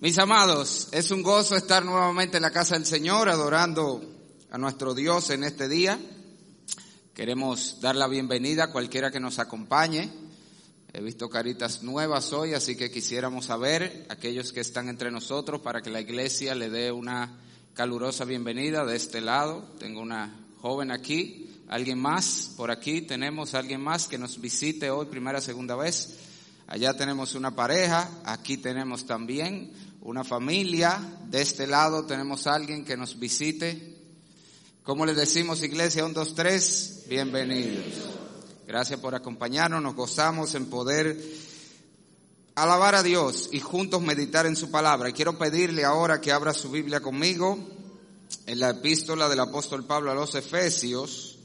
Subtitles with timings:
[0.00, 4.00] Mis amados, es un gozo estar nuevamente en la casa del Señor adorando
[4.48, 5.98] a nuestro Dios en este día.
[7.12, 10.08] Queremos dar la bienvenida a cualquiera que nos acompañe.
[10.92, 15.82] He visto caritas nuevas hoy, así que quisiéramos saber aquellos que están entre nosotros para
[15.82, 17.36] que la iglesia le dé una
[17.74, 19.64] calurosa bienvenida de este lado.
[19.80, 25.06] Tengo una joven aquí, alguien más por aquí, tenemos alguien más que nos visite hoy
[25.06, 26.18] primera, segunda vez.
[26.68, 30.98] Allá tenemos una pareja, aquí tenemos también una familia.
[31.26, 33.96] De este lado tenemos a alguien que nos visite.
[34.82, 36.04] ¿Cómo le decimos, iglesia?
[36.04, 37.04] Un, dos, tres.
[37.08, 37.84] Bienvenidos.
[38.66, 39.82] Gracias por acompañarnos.
[39.82, 41.18] Nos gozamos en poder
[42.54, 45.08] alabar a Dios y juntos meditar en su palabra.
[45.08, 47.58] Y quiero pedirle ahora que abra su Biblia conmigo
[48.46, 51.38] en la epístola del apóstol Pablo a los Efesios.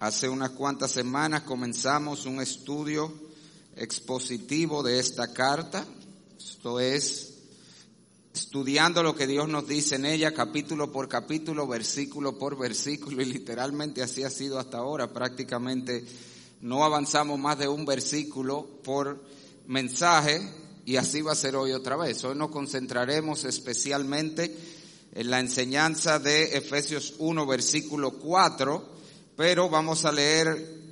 [0.00, 3.12] Hace unas cuantas semanas comenzamos un estudio
[3.76, 5.84] expositivo de esta carta.
[6.46, 7.38] Esto es
[8.34, 13.24] estudiando lo que Dios nos dice en ella, capítulo por capítulo, versículo por versículo, y
[13.24, 15.10] literalmente así ha sido hasta ahora.
[15.10, 16.04] Prácticamente
[16.60, 19.24] no avanzamos más de un versículo por
[19.68, 20.46] mensaje,
[20.84, 22.22] y así va a ser hoy otra vez.
[22.24, 24.54] Hoy nos concentraremos especialmente
[25.12, 28.86] en la enseñanza de Efesios 1, versículo 4,
[29.34, 30.82] pero vamos a leer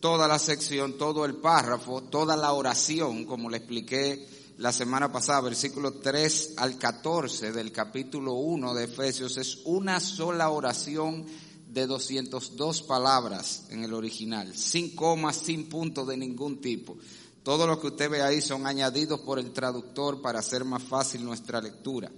[0.00, 4.31] toda la sección, todo el párrafo, toda la oración, como le expliqué
[4.62, 10.50] la semana pasada, versículo 3 al 14 del capítulo 1 de Efesios, es una sola
[10.50, 11.26] oración
[11.66, 16.96] de 202 palabras en el original, sin comas, sin puntos de ningún tipo.
[17.42, 21.24] Todo lo que usted ve ahí son añadidos por el traductor para hacer más fácil
[21.24, 22.12] nuestra lectura.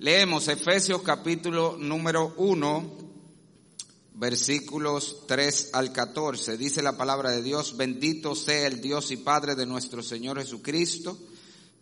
[0.00, 2.82] Leemos Efesios capítulo número 1,
[4.14, 6.56] versículos 3 al 14.
[6.56, 11.16] Dice la palabra de Dios, bendito sea el Dios y Padre de nuestro Señor Jesucristo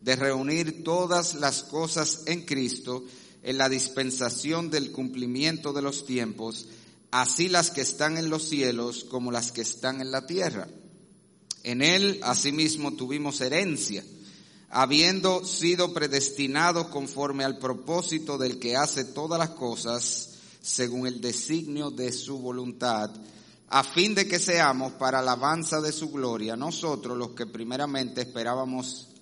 [0.00, 3.04] de reunir todas las cosas en Cristo
[3.42, 6.66] en la dispensación del cumplimiento de los tiempos,
[7.10, 10.68] así las que están en los cielos como las que están en la tierra.
[11.62, 14.04] En él asimismo tuvimos herencia,
[14.70, 20.28] habiendo sido predestinados conforme al propósito del que hace todas las cosas
[20.62, 23.10] según el designio de su voluntad,
[23.68, 29.09] a fin de que seamos para alabanza de su gloria, nosotros los que primeramente esperábamos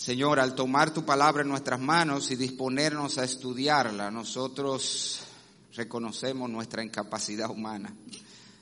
[0.00, 5.20] Señor, al tomar tu palabra en nuestras manos y disponernos a estudiarla, nosotros
[5.74, 7.94] reconocemos nuestra incapacidad humana.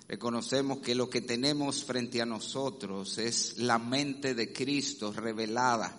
[0.08, 5.94] Reconocemos que lo que tenemos frente a nosotros es la mente de Cristo revelada,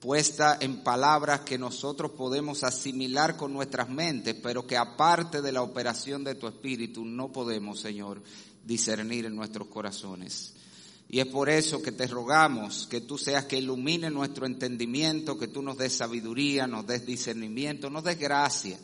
[0.00, 5.62] puesta en palabras que nosotros podemos asimilar con nuestras mentes, pero que aparte de la
[5.62, 8.20] operación de tu Espíritu no podemos, Señor,
[8.64, 10.54] discernir en nuestros corazones.
[11.08, 15.48] Y es por eso que te rogamos que tú seas que ilumine nuestro entendimiento, que
[15.48, 18.78] tú nos des sabiduría, nos des discernimiento, nos des gracia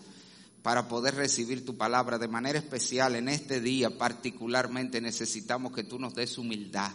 [0.63, 3.99] para poder recibir tu palabra de manera especial en este día.
[3.99, 6.93] Particularmente necesitamos que tú nos des humildad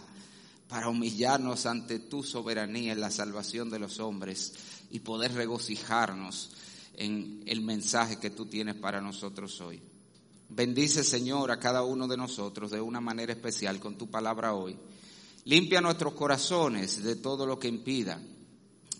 [0.68, 4.54] para humillarnos ante tu soberanía en la salvación de los hombres
[4.90, 6.52] y poder regocijarnos
[6.96, 9.80] en el mensaje que tú tienes para nosotros hoy.
[10.48, 14.78] Bendice, Señor, a cada uno de nosotros de una manera especial con tu palabra hoy.
[15.48, 18.20] Limpia nuestros corazones de todo lo que impida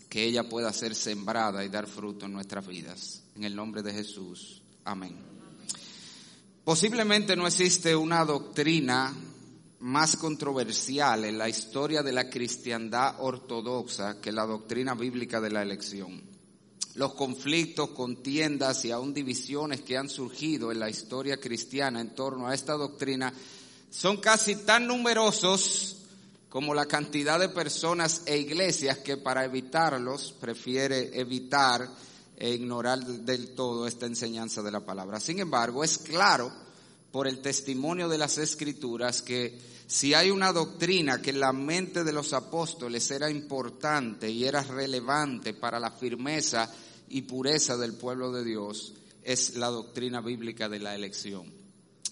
[0.09, 3.21] que ella pueda ser sembrada y dar fruto en nuestras vidas.
[3.35, 4.63] En el nombre de Jesús.
[4.83, 5.15] Amén.
[6.63, 9.15] Posiblemente no existe una doctrina
[9.81, 15.61] más controversial en la historia de la cristiandad ortodoxa que la doctrina bíblica de la
[15.61, 16.19] elección.
[16.95, 22.47] Los conflictos, contiendas y aún divisiones que han surgido en la historia cristiana en torno
[22.47, 23.31] a esta doctrina
[23.91, 25.97] son casi tan numerosos
[26.49, 31.87] como la cantidad de personas e iglesias que para evitarlos prefiere evitar
[32.35, 35.19] e ignorar del todo esta enseñanza de la palabra.
[35.19, 36.51] Sin embargo, es claro
[37.11, 42.03] por el testimonio de las escrituras que si hay una doctrina que en la mente
[42.03, 46.71] de los apóstoles era importante y era relevante para la firmeza
[47.09, 48.93] y pureza del pueblo de Dios,
[49.23, 51.51] es la doctrina bíblica de la elección.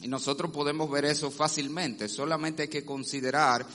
[0.02, 3.66] Y nosotros podemos ver eso fácilmente, solamente hay que considerar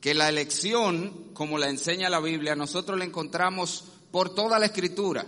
[0.00, 5.26] que la elección, como la enseña la Biblia, nosotros la encontramos por toda la escritura.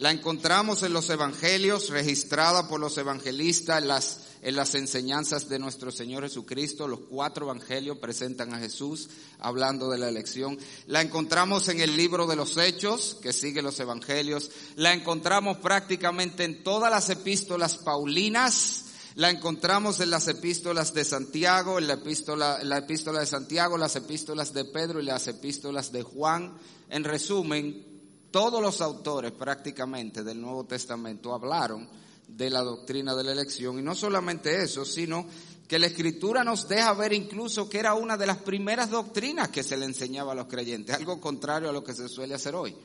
[0.00, 5.58] La encontramos en los evangelios, registrada por los evangelistas en las, en las enseñanzas de
[5.58, 6.88] nuestro Señor Jesucristo.
[6.88, 10.58] Los cuatro evangelios presentan a Jesús hablando de la elección.
[10.86, 14.50] La encontramos en el libro de los Hechos, que sigue los evangelios.
[14.76, 18.86] La encontramos prácticamente en todas las epístolas paulinas.
[19.16, 23.76] La encontramos en las epístolas de Santiago, en la epístola, en la epístola de Santiago,
[23.76, 26.56] las epístolas de Pedro y las epístolas de Juan.
[26.88, 27.84] En resumen,
[28.30, 31.88] todos los autores prácticamente del Nuevo Testamento hablaron
[32.28, 35.26] de la doctrina de la elección y no solamente eso, sino
[35.66, 39.62] que la escritura nos deja ver incluso que era una de las primeras doctrinas que
[39.64, 42.76] se le enseñaba a los creyentes, algo contrario a lo que se suele hacer hoy.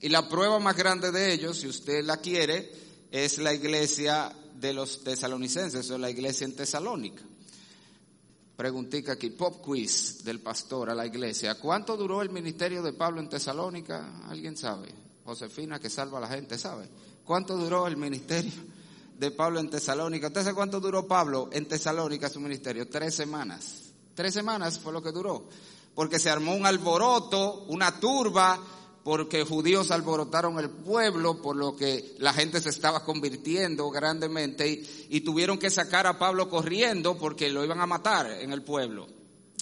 [0.00, 2.70] Y la prueba más grande de ello, si usted la quiere,
[3.10, 7.22] es la iglesia de los tesalonicenses o la iglesia en Tesalónica.
[8.56, 11.56] Preguntica aquí, pop quiz del pastor a la iglesia.
[11.56, 14.28] ¿Cuánto duró el ministerio de Pablo en Tesalónica?
[14.28, 14.94] ¿Alguien sabe?
[15.24, 16.88] Josefina que salva a la gente, ¿sabe?
[17.24, 18.52] ¿Cuánto duró el ministerio
[19.18, 20.28] de Pablo en Tesalónica?
[20.28, 22.88] ¿Usted sabe cuánto duró Pablo en Tesalónica su ministerio?
[22.88, 23.92] Tres semanas.
[24.14, 25.48] Tres semanas fue lo que duró.
[25.94, 28.60] Porque se armó un alboroto, una turba,
[29.04, 35.20] porque judíos alborotaron el pueblo, por lo que la gente se estaba convirtiendo grandemente y,
[35.20, 39.06] tuvieron que sacar a Pablo corriendo porque lo iban a matar en el pueblo.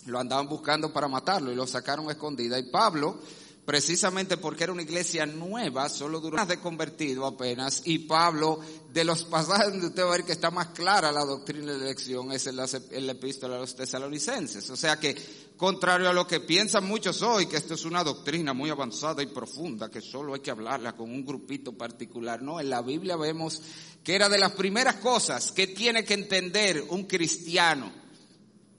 [0.07, 2.59] Lo andaban buscando para matarlo y lo sacaron escondida.
[2.59, 3.19] Y Pablo
[3.65, 8.61] precisamente porque era una iglesia nueva, solo duró de convertido apenas, y Pablo,
[8.93, 11.79] de los pasajes donde usted va a ver que está más clara la doctrina de
[11.79, 14.69] la elección, es en la, epístola a los tesalonicenses.
[14.71, 15.17] O sea que,
[15.63, 19.27] contrario a lo que piensan muchos hoy, que esto es una doctrina muy avanzada y
[19.27, 23.63] profunda, que solo hay que hablarla con un grupito particular, no, en la Biblia vemos
[24.03, 27.93] que era de las primeras cosas que tiene que entender un cristiano,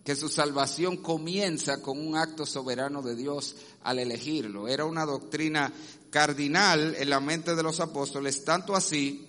[0.04, 4.68] que su salvación comienza con un acto soberano de Dios al elegirlo.
[4.68, 5.72] Era una doctrina
[6.10, 9.26] cardinal en la mente de los apóstoles, tanto así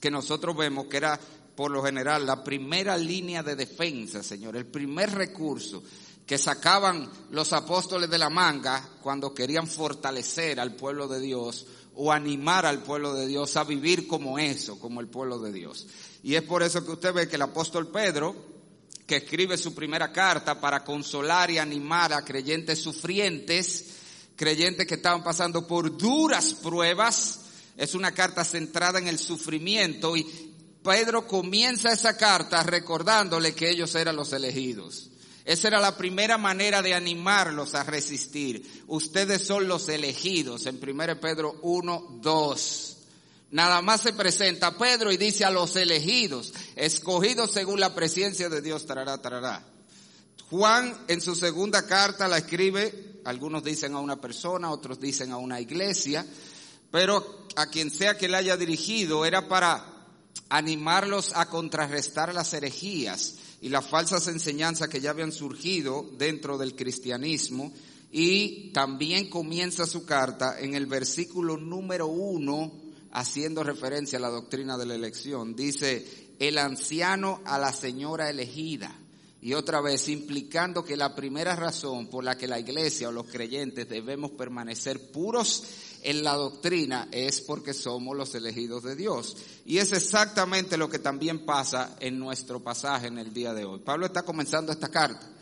[0.00, 1.18] que nosotros vemos que era
[1.56, 5.82] por lo general la primera línea de defensa, Señor, el primer recurso
[6.26, 12.12] que sacaban los apóstoles de la manga cuando querían fortalecer al pueblo de Dios o
[12.12, 15.86] animar al pueblo de Dios a vivir como eso, como el pueblo de Dios.
[16.22, 18.34] Y es por eso que usted ve que el apóstol Pedro,
[19.06, 23.86] que escribe su primera carta para consolar y animar a creyentes sufrientes,
[24.36, 27.40] creyentes que estaban pasando por duras pruebas.
[27.76, 30.24] Es una carta centrada en el sufrimiento y
[30.82, 35.11] Pedro comienza esa carta recordándole que ellos eran los elegidos.
[35.44, 38.84] Esa era la primera manera de animarlos a resistir.
[38.86, 42.96] Ustedes son los elegidos en 1 Pedro 1, 2.
[43.50, 48.62] Nada más se presenta Pedro y dice a los elegidos, escogidos según la presencia de
[48.62, 49.62] Dios, tarará, tarará.
[50.48, 55.38] Juan en su segunda carta la escribe, algunos dicen a una persona, otros dicen a
[55.38, 56.24] una iglesia,
[56.90, 59.84] pero a quien sea que le haya dirigido era para
[60.48, 66.74] animarlos a contrarrestar las herejías y las falsas enseñanzas que ya habían surgido dentro del
[66.74, 67.72] cristianismo.
[68.10, 72.72] Y también comienza su carta en el versículo número uno
[73.12, 75.54] haciendo referencia a la doctrina de la elección.
[75.54, 78.98] Dice, el anciano a la señora elegida.
[79.40, 83.28] Y otra vez, implicando que la primera razón por la que la iglesia o los
[83.28, 85.64] creyentes debemos permanecer puros
[86.02, 89.36] en la doctrina es porque somos los elegidos de Dios.
[89.64, 93.80] Y es exactamente lo que también pasa en nuestro pasaje en el día de hoy.
[93.80, 95.32] Pablo está comenzando esta carta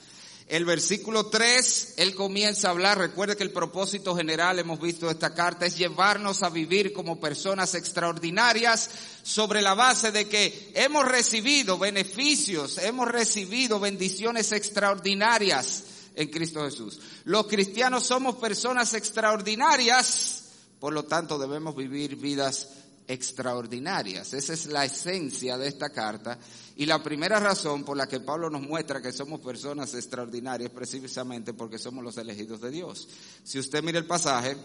[0.51, 5.33] el versículo 3, él comienza a hablar, recuerde que el propósito general, hemos visto esta
[5.33, 8.91] carta, es llevarnos a vivir como personas extraordinarias
[9.23, 15.85] sobre la base de que hemos recibido beneficios, hemos recibido bendiciones extraordinarias
[16.17, 16.99] en Cristo Jesús.
[17.23, 20.40] Los cristianos somos personas extraordinarias,
[20.81, 22.69] por lo tanto debemos vivir vidas
[23.07, 24.33] extraordinarias.
[24.35, 26.39] Esa es la esencia de esta carta.
[26.77, 31.53] Y la primera razón por la que Pablo nos muestra que somos personas extraordinarias precisamente
[31.53, 33.09] porque somos los elegidos de Dios.
[33.43, 34.57] Si usted mira el pasaje,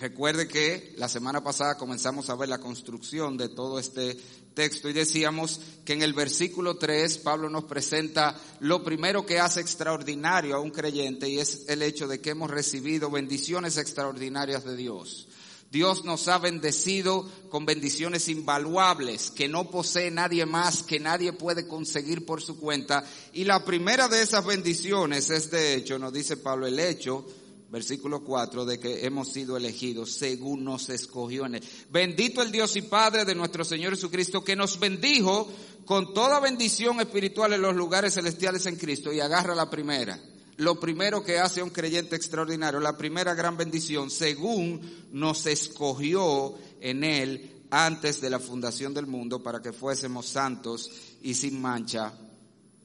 [0.00, 4.18] recuerde que la semana pasada comenzamos a ver la construcción de todo este
[4.52, 9.60] texto y decíamos que en el versículo 3 Pablo nos presenta lo primero que hace
[9.60, 14.76] extraordinario a un creyente y es el hecho de que hemos recibido bendiciones extraordinarias de
[14.76, 15.28] Dios.
[15.70, 21.66] Dios nos ha bendecido con bendiciones invaluables que no posee nadie más, que nadie puede
[21.66, 23.04] conseguir por su cuenta.
[23.32, 27.26] Y la primera de esas bendiciones es de hecho, nos dice Pablo, el hecho,
[27.70, 31.64] versículo 4, de que hemos sido elegidos según nos escogió en él.
[31.90, 35.48] Bendito el Dios y Padre de nuestro Señor Jesucristo que nos bendijo
[35.84, 39.12] con toda bendición espiritual en los lugares celestiales en Cristo.
[39.12, 40.20] Y agarra la primera
[40.58, 47.04] lo primero que hace un creyente extraordinario, la primera gran bendición, según nos escogió en
[47.04, 50.90] Él antes de la fundación del mundo para que fuésemos santos
[51.22, 52.14] y sin mancha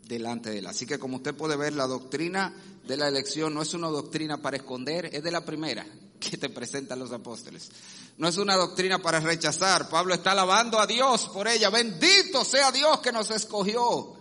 [0.05, 0.67] delante de Él.
[0.67, 2.53] Así que como usted puede ver, la doctrina
[2.85, 5.85] de la elección no es una doctrina para esconder, es de la primera
[6.19, 7.71] que te presentan los apóstoles.
[8.17, 9.89] No es una doctrina para rechazar.
[9.89, 11.69] Pablo está alabando a Dios por ella.
[11.69, 14.13] Bendito sea Dios que nos escogió.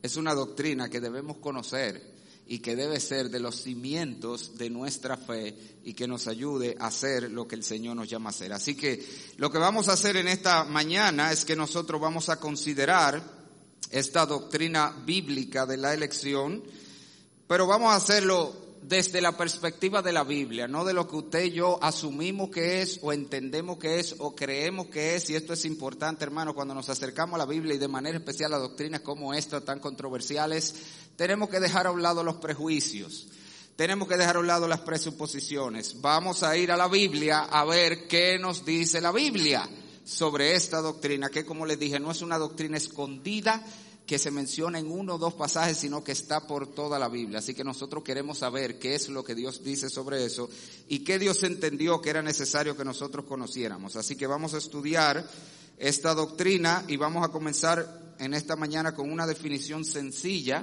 [0.00, 2.12] Es una doctrina que debemos conocer
[2.52, 6.88] y que debe ser de los cimientos de nuestra fe y que nos ayude a
[6.88, 8.52] hacer lo que el Señor nos llama a hacer.
[8.52, 9.02] Así que
[9.38, 13.22] lo que vamos a hacer en esta mañana es que nosotros vamos a considerar
[13.90, 16.62] esta doctrina bíblica de la elección,
[17.48, 21.44] pero vamos a hacerlo desde la perspectiva de la Biblia, no de lo que usted
[21.44, 25.52] y yo asumimos que es o entendemos que es o creemos que es, y esto
[25.52, 29.00] es importante, hermano, cuando nos acercamos a la Biblia y de manera especial a doctrinas
[29.00, 30.74] como esta tan controversiales,
[31.14, 33.28] tenemos que dejar a un lado los prejuicios.
[33.76, 36.00] Tenemos que dejar a un lado las presuposiciones.
[36.00, 39.68] Vamos a ir a la Biblia a ver qué nos dice la Biblia
[40.04, 43.64] sobre esta doctrina, que como les dije, no es una doctrina escondida,
[44.12, 47.38] que se menciona en uno o dos pasajes, sino que está por toda la Biblia.
[47.38, 50.50] Así que nosotros queremos saber qué es lo que Dios dice sobre eso
[50.86, 53.96] y qué Dios entendió que era necesario que nosotros conociéramos.
[53.96, 55.26] Así que vamos a estudiar
[55.78, 60.62] esta doctrina y vamos a comenzar en esta mañana con una definición sencilla,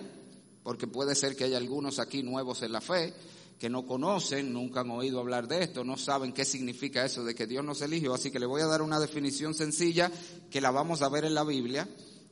[0.62, 3.16] porque puede ser que haya algunos aquí nuevos en la fe
[3.58, 7.34] que no conocen, nunca han oído hablar de esto, no saben qué significa eso de
[7.34, 10.12] que Dios nos eligió, así que le voy a dar una definición sencilla
[10.52, 11.88] que la vamos a ver en la Biblia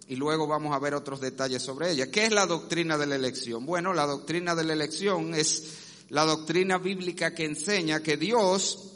[0.07, 2.09] y luego vamos a ver otros detalles sobre ella.
[2.09, 3.65] ¿Qué es la doctrina de la elección?
[3.65, 5.63] Bueno, la doctrina de la elección es
[6.09, 8.93] la doctrina bíblica que enseña que Dios,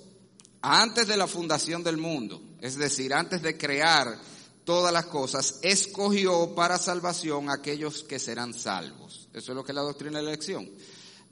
[0.61, 4.17] antes de la fundación del mundo, es decir, antes de crear
[4.63, 9.27] todas las cosas, escogió para salvación a aquellos que serán salvos.
[9.33, 10.69] Eso es lo que es la doctrina de la elección.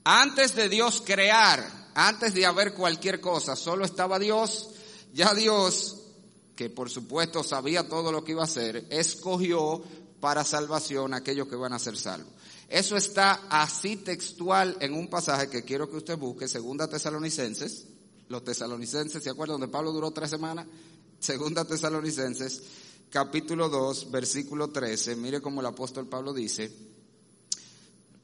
[0.04, 4.72] Antes de Dios crear, antes de haber cualquier cosa, solo estaba Dios,
[5.14, 5.99] ya Dios
[6.60, 9.82] que por supuesto sabía todo lo que iba a hacer, escogió
[10.20, 12.34] para salvación a aquellos que van a ser salvos.
[12.68, 17.88] Eso está así textual en un pasaje que quiero que usted busque, Segunda Tesalonicenses.
[18.28, 20.68] Los tesalonicenses, ¿se acuerdan donde Pablo duró tres semanas?
[21.20, 22.62] Segunda Tesalonicenses,
[23.10, 25.16] capítulo 2, versículo 13.
[25.16, 26.70] Mire cómo el apóstol Pablo dice.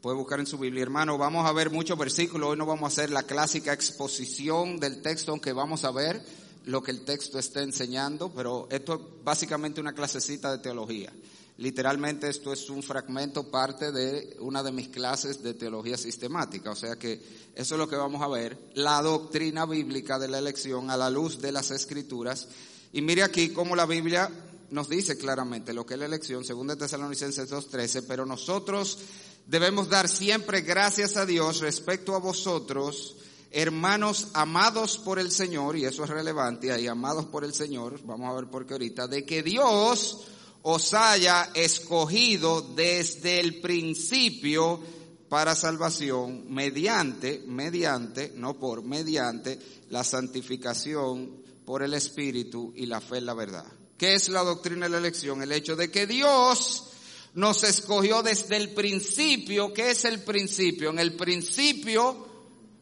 [0.02, 1.18] Puede buscar en su Biblia, hermano.
[1.18, 2.50] Vamos a ver muchos versículos.
[2.50, 6.82] Hoy no vamos a hacer la clásica exposición del texto, aunque vamos a ver lo
[6.82, 11.14] que el texto está enseñando, pero esto es básicamente una clasecita de teología.
[11.58, 16.72] Literalmente esto es un fragmento, parte de una de mis clases de teología sistemática.
[16.72, 17.22] O sea que
[17.56, 21.10] eso es lo que vamos a ver, la doctrina bíblica de la elección a la
[21.10, 22.50] luz de las escrituras.
[22.92, 24.30] Y mire aquí cómo la Biblia
[24.72, 28.98] nos dice claramente lo que es la elección, según de Tesalonicenses 2.13, pero nosotros
[29.46, 33.16] debemos dar siempre gracias a Dios respecto a vosotros,
[33.56, 38.30] hermanos amados por el Señor, y eso es relevante, ahí amados por el Señor, vamos
[38.30, 40.28] a ver por qué ahorita, de que Dios
[40.62, 44.82] os haya escogido desde el principio
[45.30, 49.58] para salvación mediante, mediante, no por, mediante
[49.90, 53.66] la santificación por el Espíritu y la fe en la verdad.
[53.98, 55.42] ¿Qué es la doctrina de la elección?
[55.42, 56.90] El hecho de que Dios
[57.36, 59.74] nos escogió desde el principio.
[59.74, 60.90] ¿Qué es el principio?
[60.90, 62.25] En el principio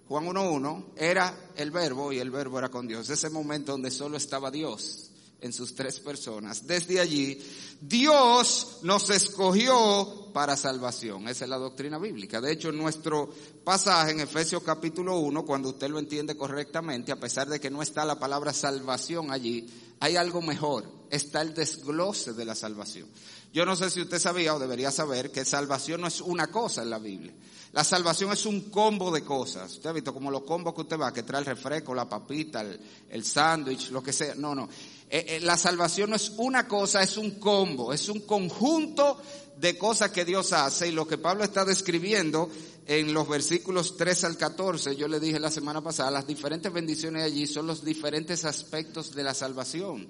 [0.08, 3.10] Juan 1.1 era el verbo y el verbo era con Dios.
[3.10, 5.12] Ese momento donde solo estaba Dios
[5.44, 6.66] en sus tres personas.
[6.66, 7.38] Desde allí,
[7.82, 11.28] Dios nos escogió para salvación.
[11.28, 12.40] Esa es la doctrina bíblica.
[12.40, 13.30] De hecho, nuestro
[13.64, 17.82] pasaje en Efesios capítulo 1, cuando usted lo entiende correctamente, a pesar de que no
[17.82, 19.70] está la palabra salvación allí,
[20.00, 20.90] hay algo mejor.
[21.10, 23.08] Está el desglose de la salvación.
[23.54, 26.84] Yo no sé si usted sabía o debería saber que salvación no es una cosa
[26.84, 27.34] en la Biblia.
[27.74, 29.74] La salvación es un combo de cosas.
[29.74, 32.64] Usted ha visto como los combos que usted va, que trae el refresco, la papita,
[33.10, 34.36] el, sándwich, lo que sea.
[34.36, 34.70] No, no.
[35.10, 39.20] Eh, eh, la salvación no es una cosa, es un combo, es un conjunto
[39.58, 40.90] de cosas que Dios hace.
[40.90, 42.48] Y lo que Pablo está describiendo
[42.86, 47.24] en los versículos 3 al 14, yo le dije la semana pasada, las diferentes bendiciones
[47.24, 50.08] allí son los diferentes aspectos de la salvación.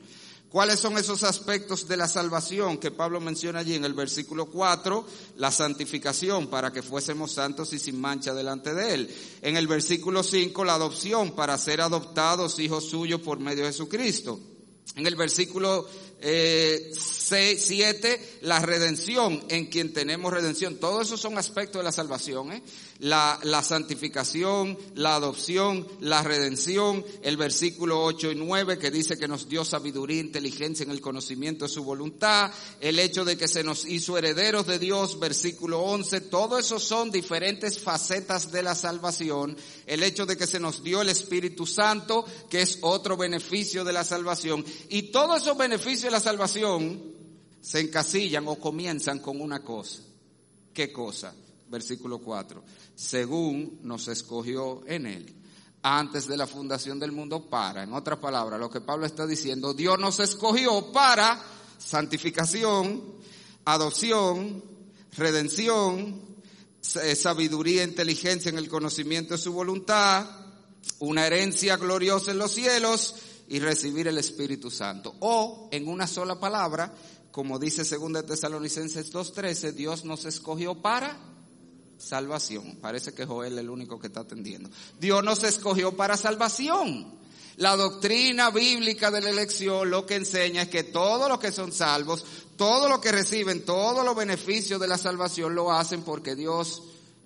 [0.53, 5.03] ¿Cuáles son esos aspectos de la salvación que Pablo menciona allí en el versículo 4?
[5.38, 9.15] La santificación para que fuésemos santos y sin mancha delante de Él.
[9.41, 14.39] En el versículo 5, la adopción para ser adoptados hijos suyos por medio de Jesucristo.
[14.95, 15.88] En el versículo
[16.22, 20.77] eh, 7, la redención, en quien tenemos redención.
[20.77, 22.51] Todos esos son aspectos de la salvación.
[22.53, 22.63] ¿eh?
[23.00, 27.03] La, la, santificación, la adopción, la redención.
[27.24, 31.01] El versículo 8 y 9 que dice que nos dio sabiduría e inteligencia en el
[31.01, 32.51] conocimiento de su voluntad.
[32.79, 36.22] El hecho de que se nos hizo herederos de Dios, versículo 11.
[36.22, 39.58] Todo eso son diferentes facetas de la salvación.
[39.86, 43.93] El hecho de que se nos dio el Espíritu Santo, que es otro beneficio de
[43.93, 44.63] la salvación.
[44.89, 47.01] Y todos esos beneficios la salvación
[47.60, 50.00] se encasillan o comienzan con una cosa.
[50.72, 51.34] ¿Qué cosa?
[51.70, 52.63] Versículo 4.
[52.93, 55.36] Según nos escogió en él
[55.82, 59.74] antes de la fundación del mundo para, en otras palabras, lo que Pablo está diciendo,
[59.74, 61.41] Dios nos escogió para
[61.79, 63.03] santificación,
[63.65, 64.63] adopción,
[65.17, 66.22] redención,
[67.01, 70.29] eh, sabiduría, inteligencia en el conocimiento de su voluntad,
[71.00, 73.15] una herencia gloriosa en los cielos
[73.53, 75.13] y recibir el Espíritu Santo.
[75.19, 76.91] O, en una sola palabra,
[77.31, 81.15] como dice 2 Tesalonicenses 2.13, Dios nos escogió para
[82.00, 82.79] salvación.
[82.81, 84.72] Parece que Joel es el único que está atendiendo.
[85.00, 87.13] Dios nos escogió para salvación.
[87.57, 91.72] La doctrina bíblica de la elección lo que enseña es que todos los que son
[91.72, 92.25] salvos,
[92.57, 96.81] todos los que reciben todos los beneficios de la salvación lo hacen porque Dios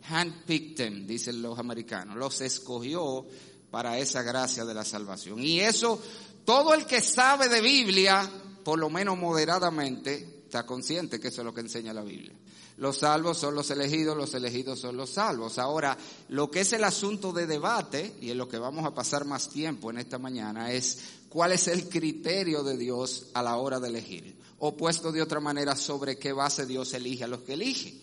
[0.09, 3.25] handpicked them, dicen los americanos, los escogió
[3.71, 5.39] para esa gracia de la salvación.
[5.39, 6.01] Y eso,
[6.45, 8.29] todo el que sabe de Biblia,
[8.63, 12.33] por lo menos moderadamente, está consciente que eso es lo que enseña la Biblia.
[12.77, 15.57] Los salvos son los elegidos, los elegidos son los salvos.
[15.57, 15.97] Ahora,
[16.29, 19.49] lo que es el asunto de debate, y en lo que vamos a pasar más
[19.49, 23.89] tiempo en esta mañana, es cuál es el criterio de Dios a la hora de
[23.89, 24.37] elegir.
[24.59, 27.99] O puesto de otra manera, sobre qué base Dios elige a los que elige.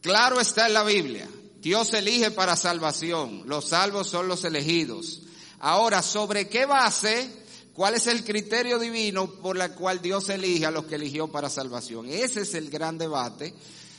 [0.00, 1.28] Claro está en la Biblia,
[1.60, 5.22] Dios elige para salvación, los salvos son los elegidos.
[5.58, 7.30] Ahora, ¿sobre qué base?
[7.74, 11.50] ¿Cuál es el criterio divino por el cual Dios elige a los que eligió para
[11.50, 12.06] salvación?
[12.08, 13.54] Ese es el gran debate.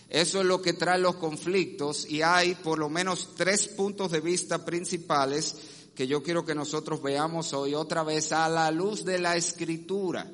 [0.09, 4.21] Eso es lo que trae los conflictos y hay por lo menos tres puntos de
[4.21, 5.55] vista principales
[5.95, 10.29] que yo quiero que nosotros veamos hoy otra vez a la luz de la escritura.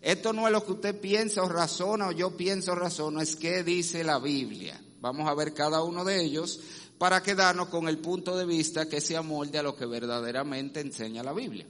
[0.00, 3.34] Esto no es lo que usted piensa o razona o yo pienso o razono, es
[3.34, 4.80] qué dice la Biblia.
[5.06, 6.58] Vamos a ver cada uno de ellos
[6.98, 11.22] para quedarnos con el punto de vista que se amolde a lo que verdaderamente enseña
[11.22, 11.64] la Biblia.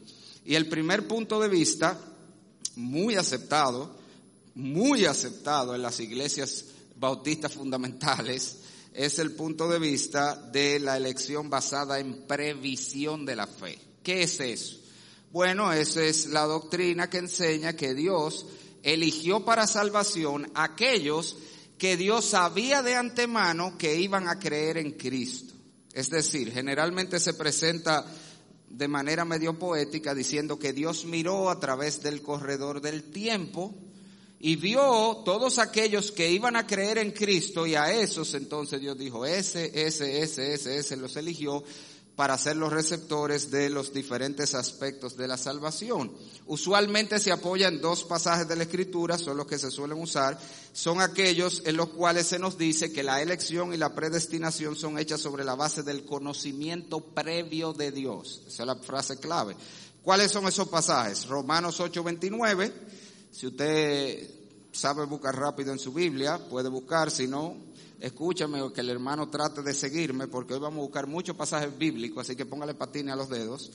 [0.46, 2.00] Y el primer punto de vista,
[2.76, 3.94] muy aceptado,
[4.54, 6.64] muy aceptado en las iglesias
[6.98, 8.56] bautistas fundamentales,
[8.94, 13.78] es el punto de vista de la elección basada en previsión de la fe.
[14.02, 14.78] ¿Qué es eso?
[15.30, 18.46] Bueno, esa es la doctrina que enseña que Dios
[18.82, 21.36] eligió para salvación aquellos
[21.78, 25.54] que Dios sabía de antemano que iban a creer en Cristo.
[25.92, 28.04] Es decir, generalmente se presenta
[28.68, 33.74] de manera medio poética diciendo que Dios miró a través del corredor del tiempo
[34.38, 38.98] y vio todos aquellos que iban a creer en Cristo y a esos entonces Dios
[38.98, 41.64] dijo, ese, ese, ese, ese, ese los eligió
[42.16, 46.10] para ser los receptores de los diferentes aspectos de la salvación.
[46.46, 50.38] Usualmente se apoya en dos pasajes de la Escritura, son los que se suelen usar,
[50.72, 54.98] son aquellos en los cuales se nos dice que la elección y la predestinación son
[54.98, 58.42] hechas sobre la base del conocimiento previo de Dios.
[58.48, 59.54] Esa es la frase clave.
[60.02, 61.26] ¿Cuáles son esos pasajes?
[61.26, 62.72] Romanos 8:29,
[63.30, 64.30] si usted
[64.72, 67.56] sabe buscar rápido en su Biblia, puede buscar, si no,
[68.00, 71.76] escúchame o que el hermano trate de seguirme, porque hoy vamos a buscar muchos pasajes
[71.76, 73.70] bíblicos, así que póngale patines a los dedos.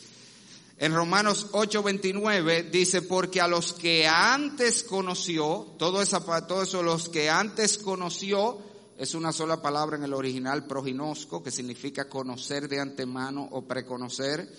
[0.77, 7.09] En Romanos 8:29 dice, porque a los que antes conoció, todo, esa, todo eso, los
[7.09, 8.57] que antes conoció,
[8.97, 14.51] es una sola palabra en el original proginosco, que significa conocer de antemano o preconocer.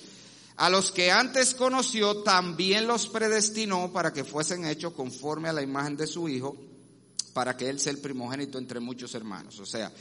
[0.56, 5.62] A los que antes conoció, también los predestinó para que fuesen hechos conforme a la
[5.62, 6.56] imagen de su Hijo
[7.32, 9.58] para que Él sea el primogénito entre muchos hermanos.
[9.60, 9.92] O sea,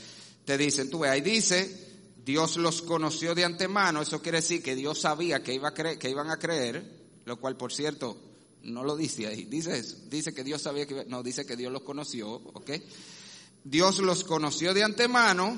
[0.44, 1.92] te dicen, tú ve, ahí dice,
[2.24, 6.10] Dios los conoció de antemano, eso quiere decir que Dios sabía que, iba a que
[6.10, 6.84] iban a creer,
[7.24, 8.16] lo cual por cierto
[8.62, 9.96] No lo dice ahí, dice eso.
[10.08, 12.70] Dice que Dios sabía que, no, dice que Dios los conoció, ¿ok?
[13.64, 15.56] Dios los conoció de antemano,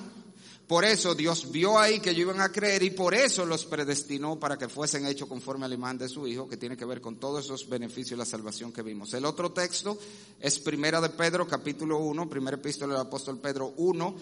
[0.66, 4.40] por eso Dios vio ahí que ellos iban a creer y por eso los predestinó
[4.40, 7.16] para que fuesen hechos conforme al imán de su Hijo, que tiene que ver con
[7.16, 9.12] todos esos beneficios de la salvación que vimos.
[9.12, 9.98] El otro texto
[10.40, 14.16] es Primera de Pedro, capítulo 1, primera epístola del apóstol Pedro 1,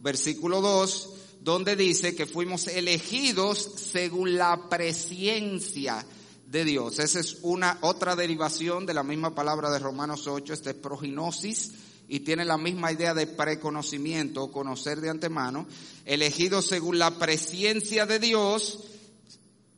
[0.00, 6.06] versículo 2, donde dice que fuimos elegidos según la presencia
[6.46, 7.00] de Dios.
[7.00, 11.72] Esa es una otra derivación de la misma palabra de Romanos 8, este es prognosis
[12.08, 15.66] y tiene la misma idea de preconocimiento conocer de antemano,
[16.06, 18.84] elegidos según la presencia de Dios,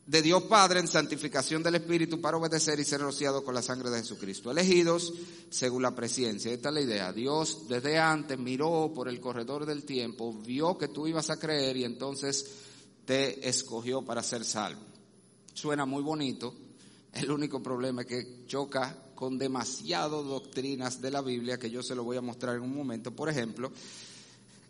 [0.06, 3.90] de Dios Padre en santificación del Espíritu para obedecer y ser rociado con la sangre
[3.90, 4.50] de Jesucristo.
[4.50, 5.12] Elegidos
[5.50, 6.52] según la presencia.
[6.52, 7.12] Esta es la idea.
[7.12, 11.76] Dios desde antes miró por el corredor del tiempo, vio que tú ibas a creer
[11.76, 12.46] y entonces
[13.04, 14.82] te escogió para ser salvo.
[15.52, 16.54] Suena muy bonito.
[17.12, 21.94] El único problema es que choca con demasiadas doctrinas de la Biblia que yo se
[21.94, 23.14] lo voy a mostrar en un momento.
[23.14, 23.72] Por ejemplo,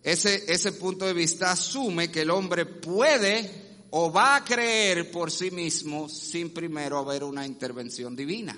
[0.03, 5.31] ese, ese punto de vista asume que el hombre puede o va a creer por
[5.31, 8.57] sí mismo sin primero haber una intervención divina.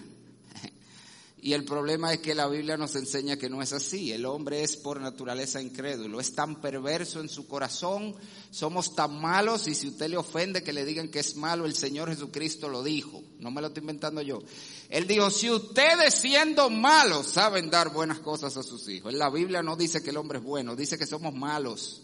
[1.45, 4.13] Y el problema es que la Biblia nos enseña que no es así.
[4.13, 8.15] El hombre es por naturaleza incrédulo, es tan perverso en su corazón,
[8.53, 11.75] somos tan malos y si usted le ofende que le digan que es malo, el
[11.75, 14.41] Señor Jesucristo lo dijo, no me lo estoy inventando yo.
[14.89, 19.13] Él dijo, si ustedes siendo malos saben dar buenas cosas a sus hijos.
[19.13, 22.03] La Biblia no dice que el hombre es bueno, dice que somos malos.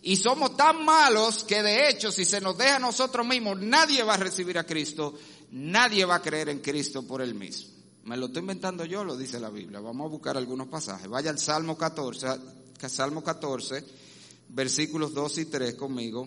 [0.00, 4.02] Y somos tan malos que de hecho si se nos deja a nosotros mismos, nadie
[4.02, 5.12] va a recibir a Cristo,
[5.50, 7.71] nadie va a creer en Cristo por él mismo.
[8.04, 9.78] Me lo estoy inventando yo, lo dice la Biblia.
[9.78, 11.08] Vamos a buscar algunos pasajes.
[11.08, 12.26] Vaya al Salmo 14,
[12.88, 13.84] Salmo 14,
[14.48, 16.26] versículos 2 y 3 conmigo.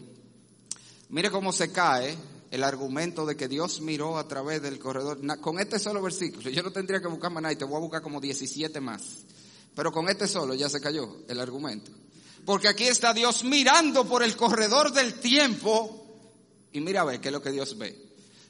[1.10, 2.18] Mire cómo se cae
[2.50, 5.20] el argumento de que Dios miró a través del corredor.
[5.42, 7.82] Con este solo versículo, yo no tendría que buscar más nada y te voy a
[7.82, 9.26] buscar como 17 más.
[9.76, 11.92] Pero con este solo ya se cayó el argumento.
[12.46, 16.06] Porque aquí está Dios mirando por el corredor del tiempo
[16.72, 18.02] y mira a ver qué es lo que Dios ve.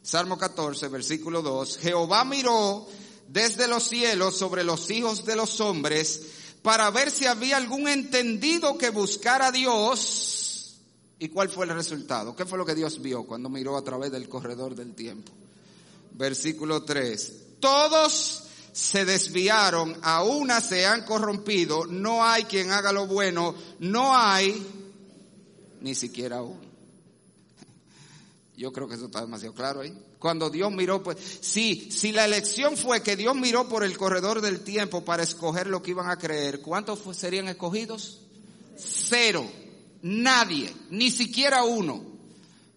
[0.03, 1.79] Salmo 14, versículo 2.
[1.79, 2.88] Jehová miró
[3.27, 6.21] desde los cielos sobre los hijos de los hombres
[6.61, 10.75] para ver si había algún entendido que buscara a Dios.
[11.19, 12.35] ¿Y cuál fue el resultado?
[12.35, 15.31] ¿Qué fue lo que Dios vio cuando miró a través del corredor del tiempo?
[16.13, 17.33] Versículo 3.
[17.59, 24.15] Todos se desviaron, a una se han corrompido, no hay quien haga lo bueno, no
[24.15, 24.65] hay
[25.81, 26.59] ni siquiera uno.
[28.57, 29.97] Yo creo que eso está demasiado claro ahí.
[30.25, 34.41] Cuando Dios miró, pues, sí, si la elección fue que Dios miró por el corredor
[34.41, 38.21] del tiempo para escoger lo que iban a creer, ¿cuántos serían escogidos?
[38.75, 39.47] Cero.
[40.01, 42.03] Nadie, ni siquiera uno.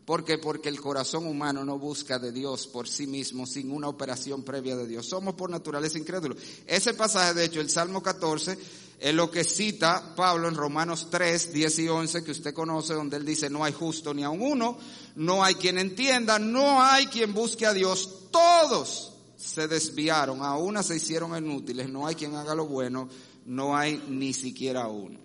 [0.04, 0.36] ¿Por qué?
[0.36, 4.76] Porque el corazón humano no busca de Dios por sí mismo sin una operación previa
[4.76, 5.06] de Dios.
[5.06, 6.36] Somos por naturaleza incrédulos.
[6.66, 8.58] Ese pasaje, de hecho, el Salmo 14,
[8.98, 13.16] es lo que cita Pablo en Romanos 3, 10 y 11, que usted conoce, donde
[13.16, 14.76] él dice, no hay justo ni a uno,
[15.14, 18.30] no hay quien entienda, no hay quien busque a Dios.
[18.32, 23.08] Todos se desviaron, a una se hicieron inútiles, no hay quien haga lo bueno,
[23.46, 25.20] no hay ni siquiera uno.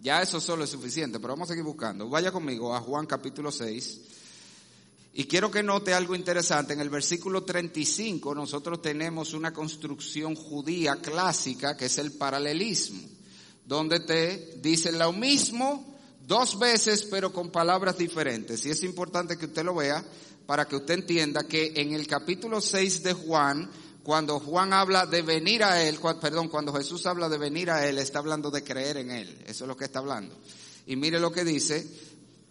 [0.00, 2.08] Ya eso solo es suficiente, pero vamos a seguir buscando.
[2.10, 4.00] Vaya conmigo a Juan capítulo 6.
[5.16, 6.72] Y quiero que note algo interesante.
[6.72, 13.00] En el versículo 35 nosotros tenemos una construcción judía clásica que es el paralelismo,
[13.64, 15.96] donde te dice lo mismo
[16.26, 18.66] dos veces pero con palabras diferentes.
[18.66, 20.04] Y es importante que usted lo vea
[20.46, 23.70] para que usted entienda que en el capítulo 6 de Juan
[24.02, 27.98] cuando Juan habla de venir a Él, perdón, cuando Jesús habla de venir a Él,
[27.98, 29.42] está hablando de creer en Él.
[29.46, 30.36] Eso es lo que está hablando.
[30.86, 31.88] Y mire lo que dice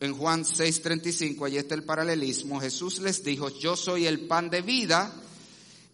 [0.06, 2.60] en Juan 6:35, allí está el paralelismo.
[2.60, 5.14] Jesús les dijo, yo soy el pan de vida,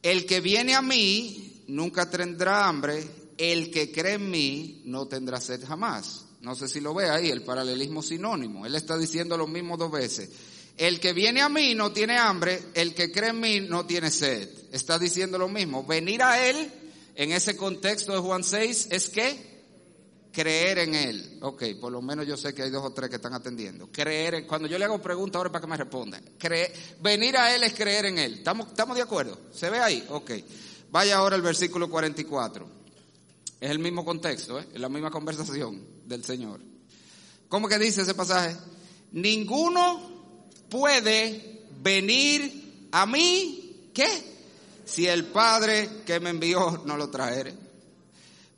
[0.02, 5.39] el que viene a mí nunca tendrá hambre, el que cree en mí no tendrá
[5.39, 6.26] sed jamás.
[6.41, 8.65] No sé si lo ve ahí, el paralelismo sinónimo.
[8.65, 10.30] Él está diciendo lo mismo dos veces.
[10.78, 14.10] El que viene a mí no tiene hambre, el que cree en mí no tiene
[14.10, 14.50] sed.
[14.72, 15.86] Está diciendo lo mismo.
[15.86, 16.72] Venir a Él,
[17.15, 19.49] en ese contexto de Juan 6, es que
[20.32, 21.39] creer en Él.
[21.42, 23.89] Ok, por lo menos yo sé que hay dos o tres que están atendiendo.
[23.92, 26.24] Creer en, cuando yo le hago preguntas ahora para que me respondan.
[27.02, 28.34] venir a Él es creer en Él.
[28.36, 29.39] ¿Estamos, ¿Estamos de acuerdo?
[29.54, 30.06] ¿Se ve ahí?
[30.10, 30.32] Ok.
[30.92, 32.68] Vaya ahora al versículo 44.
[33.60, 34.68] Es el mismo contexto, ¿eh?
[34.74, 36.62] es la misma conversación del Señor.
[37.50, 38.56] ¿Cómo que dice ese pasaje?
[39.12, 40.38] Ninguno
[40.70, 44.08] puede venir a mí, ¿qué?
[44.86, 47.69] Si el Padre que me envió no lo traere.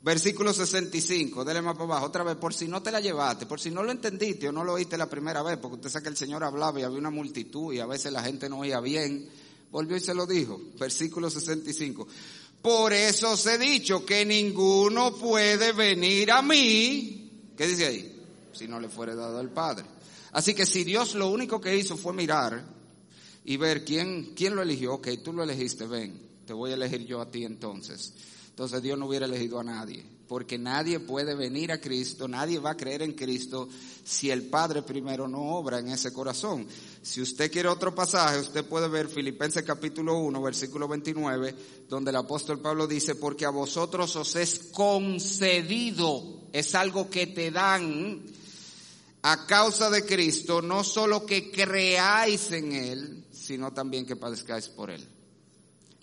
[0.02, 3.60] Versículo 65, dele más para abajo, otra vez, por si no te la llevaste, por
[3.60, 6.08] si no lo entendiste o no lo oíste la primera vez, porque usted sabe que
[6.08, 9.28] el Señor hablaba y había una multitud y a veces la gente no oía bien,
[9.72, 10.60] Volvió y se lo dijo.
[10.78, 12.06] Versículo 65.
[12.60, 17.50] Por eso os he dicho que ninguno puede venir a mí.
[17.56, 18.22] ¿Qué dice ahí?
[18.52, 19.86] Si no le fuere dado al Padre.
[20.32, 22.62] Así que si Dios lo único que hizo fue mirar
[23.44, 27.06] y ver quién, quién lo eligió, ok, tú lo elegiste, ven, te voy a elegir
[27.06, 28.12] yo a ti entonces.
[28.52, 32.72] Entonces Dios no hubiera elegido a nadie, porque nadie puede venir a Cristo, nadie va
[32.72, 33.66] a creer en Cristo
[34.04, 36.66] si el Padre primero no obra en ese corazón.
[37.00, 41.54] Si usted quiere otro pasaje, usted puede ver Filipenses capítulo 1, versículo 29,
[41.88, 47.50] donde el apóstol Pablo dice, porque a vosotros os es concedido, es algo que te
[47.50, 48.22] dan
[49.22, 54.90] a causa de Cristo, no solo que creáis en Él, sino también que padezcáis por
[54.90, 55.08] Él.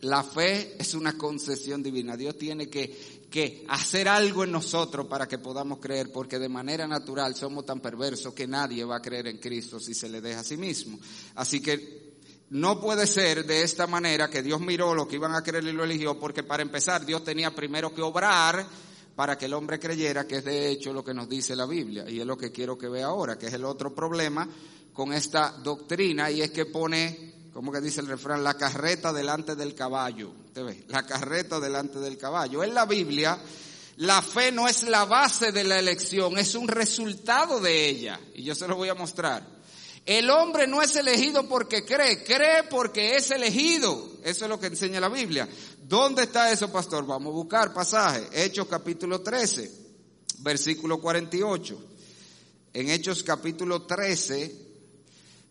[0.02, 2.16] La fe es una concesión divina.
[2.16, 6.88] Dios tiene que, que, hacer algo en nosotros para que podamos creer, porque de manera
[6.88, 10.40] natural somos tan perversos que nadie va a creer en Cristo si se le deja
[10.40, 10.98] a sí mismo.
[11.36, 12.10] Así que
[12.52, 15.74] no puede ser de esta manera que Dios miró lo que iban a creer y
[15.74, 18.66] lo eligió, porque para empezar Dios tenía primero que obrar
[19.16, 22.10] para que el hombre creyera que es de hecho lo que nos dice la Biblia.
[22.10, 24.48] Y es lo que quiero que vea ahora, que es el otro problema
[24.94, 28.44] con esta doctrina, y es que pone ¿cómo que dice el refrán?
[28.44, 30.32] La carreta delante del caballo.
[30.54, 30.86] ¿Te ve?
[30.88, 32.64] La carreta delante del caballo.
[32.64, 33.40] En la Biblia,
[33.98, 38.20] la fe no es la base de la elección, es un resultado de ella.
[38.34, 39.46] Y yo se lo voy a mostrar.
[40.06, 44.14] El hombre no es elegido porque cree, cree porque es elegido.
[44.24, 45.48] Eso es lo que enseña la Biblia.
[45.84, 47.06] ¿Dónde está eso, pastor?
[47.06, 48.28] Vamos a buscar pasaje.
[48.32, 49.72] Hechos capítulo 13,
[50.40, 51.84] versículo 48.
[52.74, 54.69] En Hechos capítulo 13,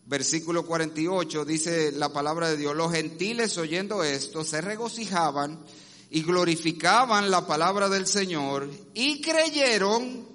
[0.09, 5.61] versículo 48, dice la palabra de Dios, los gentiles oyendo esto se regocijaban
[6.11, 10.27] y glorificaban la palabra del Señor y creyeron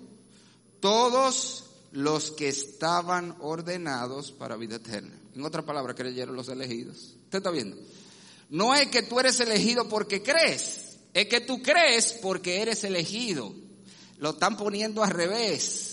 [0.79, 5.19] todos los que estaban ordenados para vida eterna.
[5.35, 7.15] En otra palabra, creyeron los elegidos.
[7.23, 7.75] ¿Usted está viendo?
[8.51, 13.55] No es que tú eres elegido porque crees, es que tú crees porque eres elegido.
[14.19, 15.92] Lo están poniendo al revés.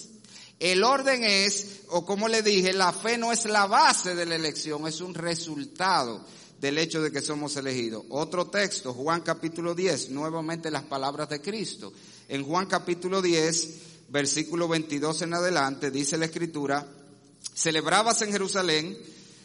[0.61, 4.37] El orden es, o como le dije, la fe no es la base de la
[4.37, 6.23] elección, es un resultado
[6.61, 8.05] del hecho de que somos elegidos.
[8.11, 11.95] Otro texto, Juan capítulo 10, nuevamente las palabras de Cristo.
[12.29, 13.69] En Juan capítulo 10,
[14.11, 16.87] versículo 22 en adelante, dice la escritura,
[17.55, 18.99] celebrabas en Jerusalén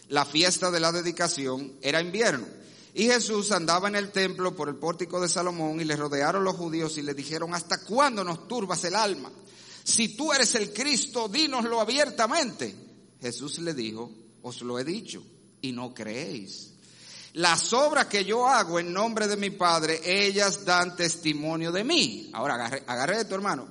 [0.10, 2.46] la fiesta de la dedicación, era invierno.
[2.94, 6.58] Y Jesús andaba en el templo por el pórtico de Salomón y le rodearon los
[6.58, 9.32] judíos y le dijeron, ¿hasta cuándo nos turbas el alma?
[9.86, 12.74] Si tú eres el Cristo, dínoslo abiertamente.
[13.22, 15.24] Jesús le dijo, os lo he dicho
[15.62, 16.72] y no creéis.
[17.34, 22.32] Las obras que yo hago en nombre de mi Padre, ellas dan testimonio de mí.
[22.34, 23.68] Ahora agarre, agarre de tu hermano.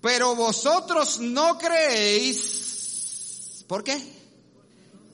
[0.00, 3.64] Pero vosotros no creéis.
[3.66, 4.02] ¿Por qué?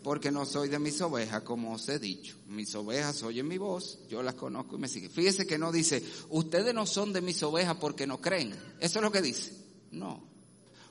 [0.05, 2.37] Porque no soy de mis ovejas, como os he dicho.
[2.47, 5.11] Mis ovejas oyen mi voz, yo las conozco y me siguen.
[5.11, 8.55] Fíjese que no dice, ustedes no son de mis ovejas porque no creen.
[8.79, 9.70] Eso es lo que dice.
[9.91, 10.31] No.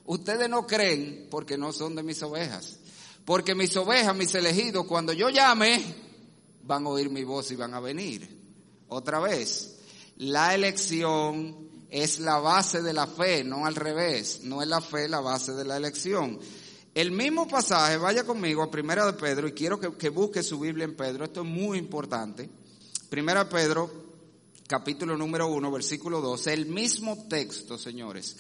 [0.06, 2.78] Ustedes no creen porque no son de mis ovejas.
[3.26, 5.84] Porque mis ovejas, mis elegidos, cuando yo llame,
[6.64, 8.28] van a oír mi voz y van a venir.
[8.88, 9.78] Otra vez,
[10.18, 14.42] la elección es la base de la fe, no al revés.
[14.44, 16.40] No es la fe la base de la elección.
[16.96, 20.60] El mismo pasaje, vaya conmigo a Primera de Pedro y quiero que, que busque su
[20.60, 21.26] Biblia en Pedro.
[21.26, 22.50] Esto es muy importante.
[23.10, 23.92] Primera de Pedro,
[24.66, 26.48] capítulo número 1, versículo 2.
[26.48, 28.36] El mismo texto, señores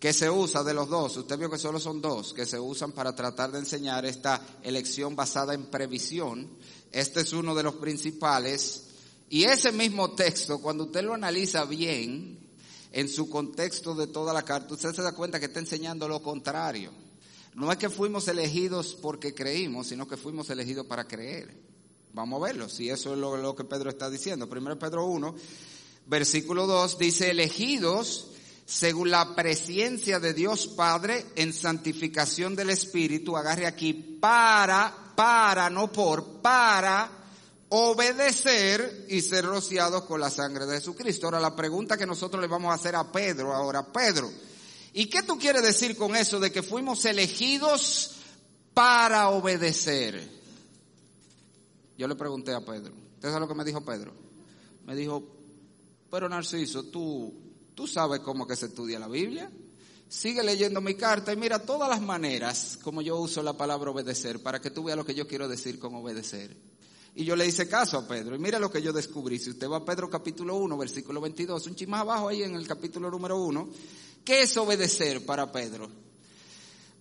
[0.00, 2.92] que se usa de los dos, usted vio que solo son dos que se usan
[2.92, 6.48] para tratar de enseñar esta elección basada en previsión.
[6.90, 8.86] Este es uno de los principales.
[9.28, 12.40] Y ese mismo texto, cuando usted lo analiza bien,
[12.92, 16.22] en su contexto de toda la carta, usted se da cuenta que está enseñando lo
[16.22, 16.90] contrario.
[17.54, 21.54] No es que fuimos elegidos porque creímos, sino que fuimos elegidos para creer.
[22.14, 24.48] Vamos a verlo, si eso es lo, que Pedro está diciendo.
[24.48, 25.34] Primero Pedro 1,
[26.06, 28.30] versículo 2, dice, elegidos
[28.70, 35.90] según la presencia de Dios Padre en santificación del Espíritu, agarre aquí, para, para, no
[35.90, 37.10] por, para
[37.70, 41.26] obedecer y ser rociados con la sangre de Jesucristo.
[41.26, 44.30] Ahora la pregunta que nosotros le vamos a hacer a Pedro, ahora, Pedro,
[44.92, 48.12] ¿y qué tú quieres decir con eso de que fuimos elegidos
[48.72, 50.30] para obedecer?
[51.98, 54.14] Yo le pregunté a Pedro, ¿usted sabe lo que me dijo Pedro?
[54.86, 55.24] Me dijo,
[56.08, 57.49] pero Narciso, tú
[57.80, 59.50] Tú sabes cómo que se estudia la Biblia.
[60.06, 64.42] Sigue leyendo mi carta y mira todas las maneras como yo uso la palabra obedecer
[64.42, 66.54] para que tú veas lo que yo quiero decir con obedecer.
[67.14, 68.36] Y yo le hice caso a Pedro.
[68.36, 69.38] Y mira lo que yo descubrí.
[69.38, 72.66] Si usted va a Pedro capítulo 1, versículo 22, un chimás abajo ahí en el
[72.66, 73.70] capítulo número 1,
[74.26, 75.88] ¿qué es obedecer para Pedro?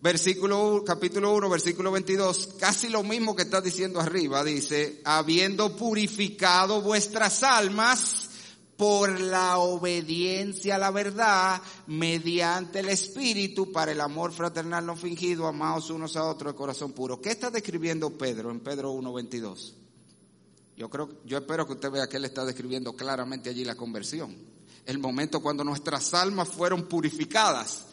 [0.02, 6.82] versículo, capítulo 1, versículo 22, casi lo mismo que está diciendo arriba, dice, habiendo purificado
[6.82, 8.29] vuestras almas
[8.80, 15.46] por la obediencia a la verdad, mediante el Espíritu, para el amor fraternal no fingido,
[15.46, 17.22] amados unos a otros de corazón puro.
[17.22, 19.76] ¿Qué está describiendo Pedro en Pedro 1, 22?
[20.78, 24.36] Yo creo, yo espero que usted vea que él está describiendo claramente allí la conversión.
[24.86, 27.86] El momento cuando nuestras almas fueron purificadas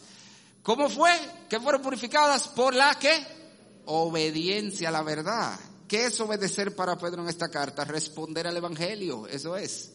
[0.66, 1.12] ¿Cómo fue
[1.48, 2.48] que fueron purificadas?
[2.48, 3.24] Por la que
[3.84, 5.56] obediencia a la verdad.
[5.86, 7.84] ¿Qué es obedecer para Pedro en esta carta?
[7.84, 9.92] Responder al Evangelio, eso es.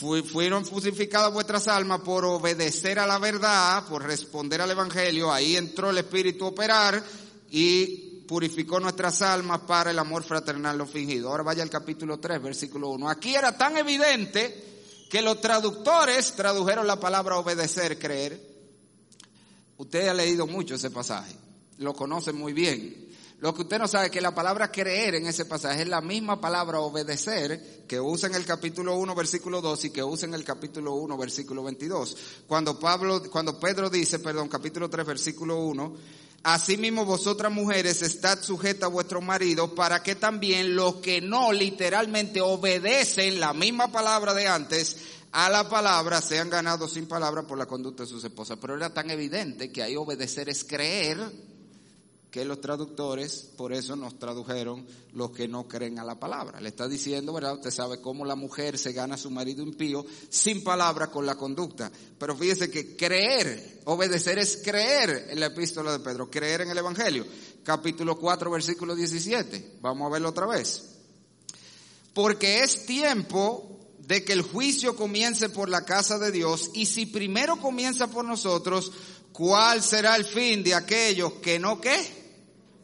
[0.00, 5.32] Fueron purificadas vuestras almas por obedecer a la verdad, por responder al Evangelio.
[5.32, 7.04] Ahí entró el Espíritu a operar
[7.50, 11.28] y purificó nuestras almas para el amor fraternal lo fingido.
[11.28, 13.10] Ahora vaya al capítulo 3, versículo 1.
[13.10, 14.64] Aquí era tan evidente
[15.10, 18.50] que los traductores tradujeron la palabra obedecer, creer,
[19.80, 21.34] Usted ha leído mucho ese pasaje,
[21.78, 23.08] lo conoce muy bien.
[23.40, 26.02] Lo que usted no sabe es que la palabra creer en ese pasaje es la
[26.02, 30.34] misma palabra obedecer que usa en el capítulo 1 versículo 2 y que usa en
[30.34, 32.16] el capítulo 1 versículo 22.
[32.46, 35.96] Cuando Pablo, cuando Pedro dice, perdón, capítulo 3 versículo 1,
[36.42, 42.40] Asimismo vosotras mujeres estad sujetas a vuestro marido para que también los que no literalmente
[42.40, 44.96] obedecen la misma palabra de antes
[45.32, 48.58] a la palabra sean ganados sin palabra por la conducta de sus esposas.
[48.58, 51.18] Pero era tan evidente que ahí obedecer es creer
[52.30, 56.60] que los traductores, por eso nos tradujeron los que no creen a la palabra.
[56.60, 57.54] Le está diciendo, ¿verdad?
[57.54, 61.34] Usted sabe cómo la mujer se gana a su marido impío sin palabra con la
[61.34, 61.90] conducta.
[62.18, 66.78] Pero fíjese que creer, obedecer es creer en la epístola de Pedro, creer en el
[66.78, 67.26] Evangelio.
[67.64, 69.78] Capítulo 4, versículo 17.
[69.80, 70.84] Vamos a verlo otra vez.
[72.14, 77.06] Porque es tiempo de que el juicio comience por la casa de Dios y si
[77.06, 78.92] primero comienza por nosotros,
[79.32, 82.19] ¿cuál será el fin de aquellos que no qué?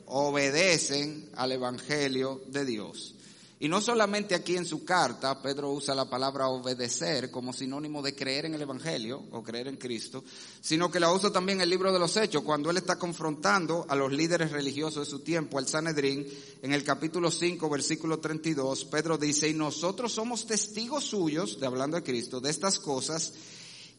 [0.06, 3.16] Obedecen al Evangelio de Dios.
[3.58, 8.14] Y no solamente aquí en su carta, Pedro usa la palabra obedecer como sinónimo de
[8.14, 10.22] creer en el Evangelio o creer en Cristo,
[10.60, 13.86] sino que la usa también en el libro de los Hechos, cuando él está confrontando
[13.88, 16.26] a los líderes religiosos de su tiempo, al Sanedrín,
[16.60, 21.96] en el capítulo 5, versículo 32, Pedro dice, y nosotros somos testigos suyos, de hablando
[21.96, 23.32] de Cristo, de estas cosas,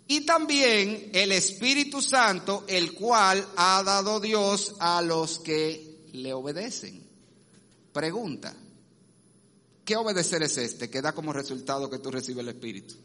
[0.08, 7.06] y también el Espíritu Santo, el cual ha dado Dios a los que le obedecen.
[7.92, 8.54] Pregunta.
[9.84, 10.90] ¿Qué obedecer es este?
[10.90, 12.96] Que da como resultado que tú recibes el Espíritu.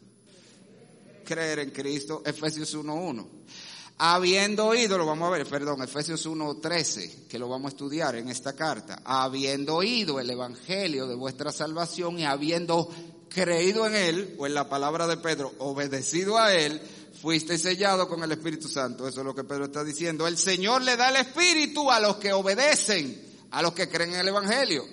[1.23, 3.25] Creer en Cristo, Efesios 1.1.
[3.99, 8.27] Habiendo oído, lo vamos a ver, perdón, Efesios 1.13, que lo vamos a estudiar en
[8.27, 9.01] esta carta.
[9.05, 12.89] Habiendo oído el Evangelio de vuestra salvación y habiendo
[13.29, 16.81] creído en Él, o en la palabra de Pedro, obedecido a Él,
[17.23, 19.07] fuiste sellado con el Espíritu Santo.
[19.07, 20.27] Eso es lo que Pedro está diciendo.
[20.27, 23.17] El Señor le da el Espíritu a los que obedecen,
[23.51, 24.83] a los que creen en el Evangelio.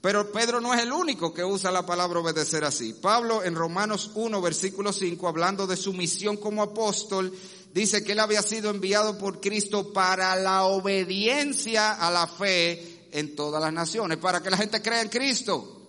[0.00, 2.92] Pero Pedro no es el único que usa la palabra obedecer así.
[2.92, 7.36] Pablo en Romanos 1, versículo 5, hablando de su misión como apóstol,
[7.72, 13.34] dice que él había sido enviado por Cristo para la obediencia a la fe en
[13.34, 15.83] todas las naciones, para que la gente crea en Cristo.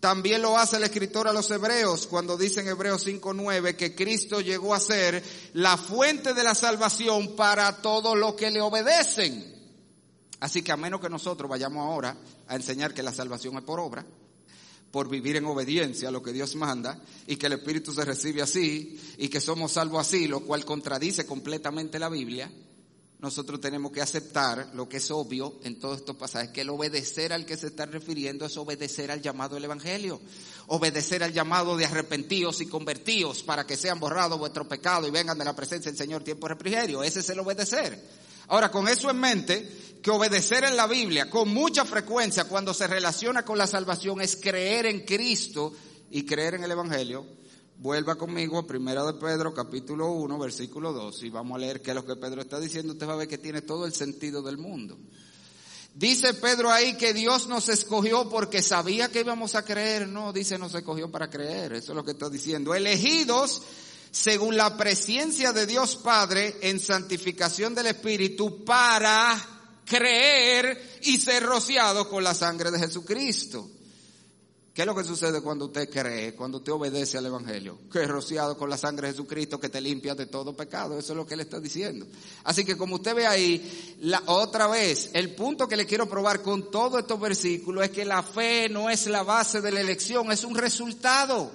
[0.00, 4.40] También lo hace el escritor a los hebreos cuando dice en Hebreos 5.9 que Cristo
[4.40, 5.22] llegó a ser
[5.54, 9.56] la fuente de la salvación para todos los que le obedecen.
[10.38, 13.80] Así que a menos que nosotros vayamos ahora a enseñar que la salvación es por
[13.80, 14.06] obra,
[14.92, 18.40] por vivir en obediencia a lo que Dios manda y que el Espíritu se recibe
[18.40, 22.48] así y que somos salvos así, lo cual contradice completamente la Biblia,
[23.20, 27.32] nosotros tenemos que aceptar lo que es obvio en todos estos pasajes, que el obedecer
[27.32, 30.20] al que se está refiriendo es obedecer al llamado del Evangelio,
[30.68, 35.36] obedecer al llamado de arrepentidos y convertidos para que sean borrados vuestros pecados y vengan
[35.36, 37.02] de la presencia del Señor tiempo de refrigerio.
[37.02, 38.00] Ese es el obedecer.
[38.46, 39.68] Ahora, con eso en mente,
[40.02, 44.36] que obedecer en la Biblia con mucha frecuencia cuando se relaciona con la salvación es
[44.36, 45.72] creer en Cristo
[46.10, 47.26] y creer en el Evangelio.
[47.80, 51.92] Vuelva conmigo a Primera de Pedro, capítulo 1, versículo 2, y vamos a leer qué
[51.92, 52.92] es lo que Pedro está diciendo.
[52.92, 54.98] Usted va a ver que tiene todo el sentido del mundo.
[55.94, 60.08] Dice Pedro ahí que Dios nos escogió porque sabía que íbamos a creer.
[60.08, 61.74] No, dice nos escogió para creer.
[61.74, 62.74] Eso es lo que está diciendo.
[62.74, 63.62] Elegidos
[64.10, 69.40] según la presencia de Dios Padre en santificación del Espíritu para
[69.84, 73.70] creer y ser rociado con la sangre de Jesucristo.
[74.78, 77.80] ¿Qué es lo que sucede cuando usted cree, cuando usted obedece al Evangelio?
[77.90, 80.96] Que es rociado con la sangre de Jesucristo que te limpia de todo pecado.
[80.96, 82.06] Eso es lo que él está diciendo.
[82.44, 86.42] Así que como usted ve ahí, la, otra vez, el punto que le quiero probar
[86.42, 90.30] con todos estos versículos es que la fe no es la base de la elección,
[90.30, 91.50] es un resultado.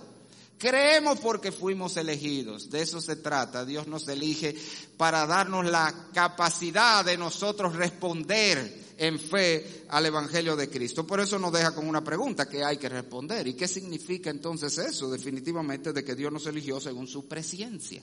[0.58, 2.70] Creemos porque fuimos elegidos.
[2.70, 3.64] De eso se trata.
[3.64, 4.54] Dios nos elige
[4.98, 11.06] para darnos la capacidad de nosotros responder en fe al Evangelio de Cristo.
[11.06, 13.48] Por eso nos deja con una pregunta que hay que responder.
[13.48, 15.10] ¿Y qué significa entonces eso?
[15.10, 18.02] Definitivamente de que Dios nos eligió según su presencia.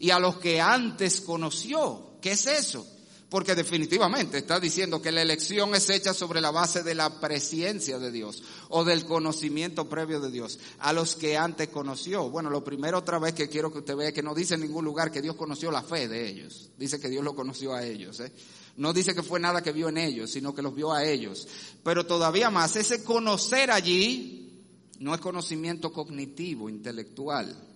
[0.00, 2.86] Y a los que antes conoció, ¿qué es eso?
[3.30, 7.98] Porque definitivamente está diciendo que la elección es hecha sobre la base de la presencia
[7.98, 10.58] de Dios o del conocimiento previo de Dios.
[10.78, 12.30] A los que antes conoció.
[12.30, 14.86] Bueno, lo primero otra vez que quiero que usted vea que no dice en ningún
[14.86, 16.70] lugar que Dios conoció la fe de ellos.
[16.78, 18.18] Dice que Dios lo conoció a ellos.
[18.20, 18.32] ¿eh?
[18.78, 21.46] No dice que fue nada que vio en ellos, sino que los vio a ellos.
[21.84, 24.64] Pero todavía más, ese conocer allí
[25.00, 27.67] no es conocimiento cognitivo, intelectual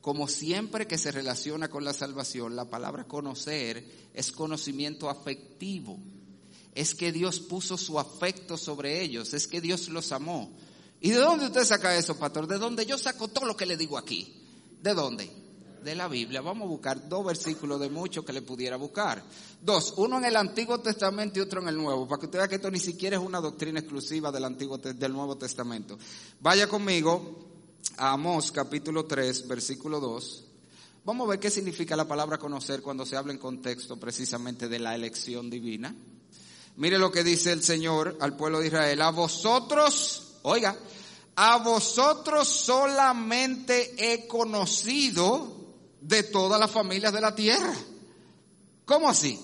[0.00, 3.84] como siempre que se relaciona con la salvación, la palabra conocer
[4.14, 5.98] es conocimiento afectivo.
[6.74, 10.50] Es que Dios puso su afecto sobre ellos, es que Dios los amó.
[11.00, 12.46] ¿Y de dónde usted saca eso, pastor?
[12.46, 14.34] De dónde yo saco todo lo que le digo aquí.
[14.80, 15.30] ¿De dónde?
[15.82, 16.40] De la Biblia.
[16.40, 19.22] Vamos a buscar dos versículos de muchos que le pudiera buscar.
[19.62, 22.48] Dos, uno en el Antiguo Testamento y otro en el Nuevo, para que usted vea
[22.48, 25.98] que esto ni siquiera es una doctrina exclusiva del Antiguo del Nuevo Testamento.
[26.40, 27.49] Vaya conmigo
[27.96, 30.44] a Amós capítulo 3, versículo 2,
[31.04, 34.78] vamos a ver qué significa la palabra conocer cuando se habla en contexto precisamente de
[34.78, 35.94] la elección divina.
[36.76, 39.02] Mire lo que dice el Señor al pueblo de Israel.
[39.02, 40.76] A vosotros, oiga,
[41.36, 45.60] a vosotros solamente he conocido
[46.00, 47.74] de todas las familias de la tierra.
[48.84, 49.38] ¿Cómo así?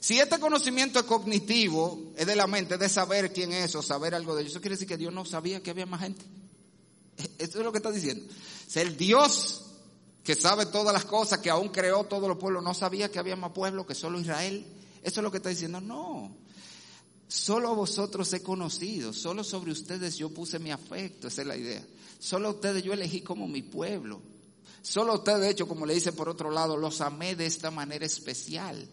[0.00, 4.14] Si este conocimiento es cognitivo, es de la mente, de saber quién es o saber
[4.14, 6.24] algo de ellos, eso quiere decir que Dios no sabía que había más gente.
[7.38, 8.32] Eso es lo que está diciendo.
[8.74, 9.62] el Dios
[10.24, 13.36] que sabe todas las cosas, que aún creó todos los pueblos, no sabía que había
[13.36, 14.66] más pueblos que solo Israel.
[15.02, 15.80] Eso es lo que está diciendo.
[15.80, 16.30] No.
[17.26, 21.56] Solo a vosotros he conocido, solo sobre ustedes yo puse mi afecto, esa es la
[21.56, 21.86] idea.
[22.18, 24.20] Solo a ustedes yo elegí como mi pueblo.
[24.82, 27.70] Solo a ustedes, de hecho, como le dice por otro lado, los amé de esta
[27.70, 28.88] manera especial.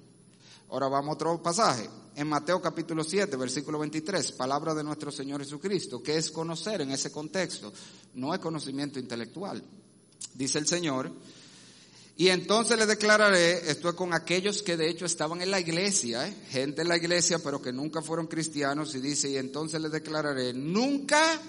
[0.69, 1.89] Ahora vamos a otro pasaje.
[2.15, 6.03] En Mateo capítulo 7, versículo 23, palabra de nuestro Señor Jesucristo.
[6.03, 7.71] ¿Qué es conocer en ese contexto?
[8.15, 9.63] No es conocimiento intelectual.
[10.33, 11.11] Dice el Señor.
[12.15, 16.27] Y entonces le declararé, esto es con aquellos que de hecho estaban en la iglesia,
[16.27, 16.35] ¿eh?
[16.49, 20.51] gente en la iglesia, pero que nunca fueron cristianos, y dice, y entonces le declararé,
[20.51, 21.39] nunca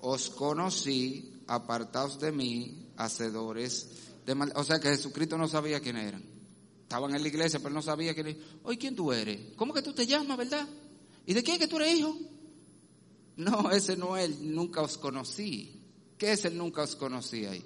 [0.00, 3.88] os conocí, apartados de mí, hacedores
[4.26, 4.52] de mal.
[4.56, 6.24] O sea que Jesucristo no sabía quién eran.
[6.82, 8.36] Estaban en la iglesia, pero no sabía que...
[8.64, 9.54] Oye, ¿quién tú eres?
[9.56, 10.66] ¿Cómo que tú te llamas, verdad?
[11.24, 12.16] ¿Y de quién que tú eres hijo?
[13.36, 15.79] No, ese no es nunca os conocí.
[16.20, 17.64] ¿Qué es el nunca os conocí ahí?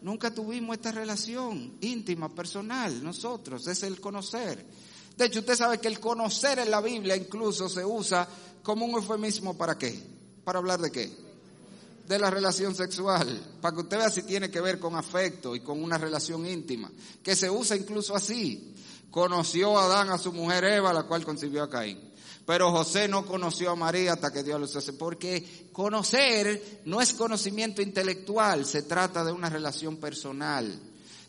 [0.00, 4.64] Nunca tuvimos esta relación íntima, personal, nosotros, es el conocer.
[5.14, 8.26] De hecho, usted sabe que el conocer en la Biblia incluso se usa
[8.62, 10.02] como un eufemismo para qué?
[10.44, 11.24] ¿Para hablar de qué?
[12.08, 15.60] de la relación sexual, para que usted vea si tiene que ver con afecto y
[15.60, 16.90] con una relación íntima,
[17.22, 18.74] que se usa incluso así.
[19.10, 21.98] Conoció Adán a su mujer Eva, la cual concibió a Caín.
[22.46, 27.14] Pero José no conoció a María hasta que Dios lo hace, porque conocer no es
[27.14, 30.78] conocimiento intelectual, se trata de una relación personal,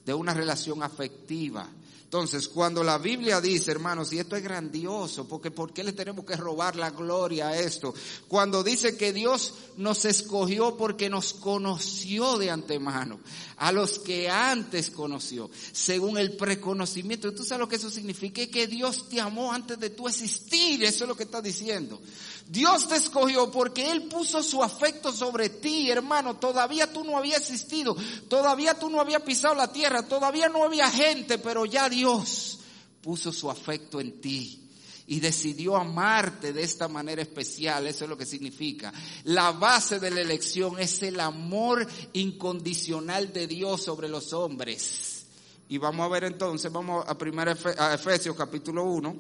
[0.05, 1.69] de una relación afectiva.
[2.05, 6.23] Entonces, cuando la Biblia dice, hermanos, y esto es grandioso, porque ¿por qué le tenemos
[6.23, 7.93] que robar la gloria a esto?
[8.27, 13.19] Cuando dice que Dios nos escogió porque nos conoció de antemano,
[13.57, 17.33] a los que antes conoció, según el preconocimiento.
[17.33, 18.45] ¿Tú sabes lo que eso significa?
[18.47, 21.99] Que Dios te amó antes de tú existir, eso es lo que está diciendo.
[22.47, 26.35] Dios te escogió porque Él puso su afecto sobre ti, hermano.
[26.35, 27.95] Todavía tú no habías existido,
[28.29, 32.59] todavía tú no habías pisado la tierra, todavía no había gente, pero ya Dios
[33.01, 34.61] puso su afecto en ti
[35.07, 37.87] y decidió amarte de esta manera especial.
[37.87, 38.93] Eso es lo que significa.
[39.23, 45.25] La base de la elección es el amor incondicional de Dios sobre los hombres.
[45.67, 49.15] Y vamos a ver entonces, vamos a, primera a Efesios capítulo 1,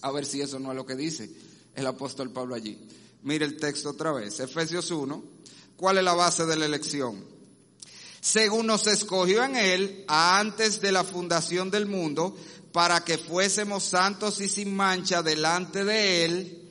[0.00, 1.45] a ver si eso no es lo que dice
[1.76, 2.78] el apóstol Pablo allí.
[3.22, 5.22] Mire el texto otra vez, Efesios 1.
[5.76, 7.24] ¿Cuál es la base de la elección?
[8.20, 12.34] Según nos escogió en él antes de la fundación del mundo,
[12.72, 16.66] para que fuésemos santos y sin mancha delante de él,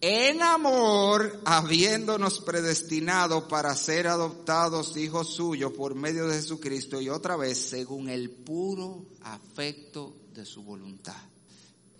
[0.00, 7.36] en amor, habiéndonos predestinado para ser adoptados hijos suyos por medio de Jesucristo y otra
[7.36, 11.14] vez según el puro afecto de su voluntad.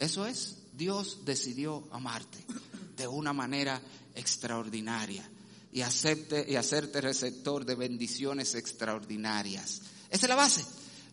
[0.02, 2.44] Eso es Dios decidió amarte
[2.96, 3.80] de una manera
[4.16, 5.22] extraordinaria
[5.70, 9.80] y, acepte, y hacerte receptor de bendiciones extraordinarias.
[10.10, 10.64] Esa es la base.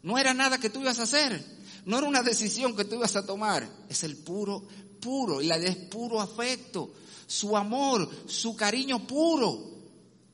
[0.02, 1.46] No era nada que tú ibas a hacer.
[1.86, 3.70] No era una decisión que tú ibas a tomar.
[3.88, 4.68] Es el puro,
[5.00, 5.40] puro.
[5.40, 6.92] Y la es puro afecto.
[7.28, 9.70] Su amor, su cariño puro.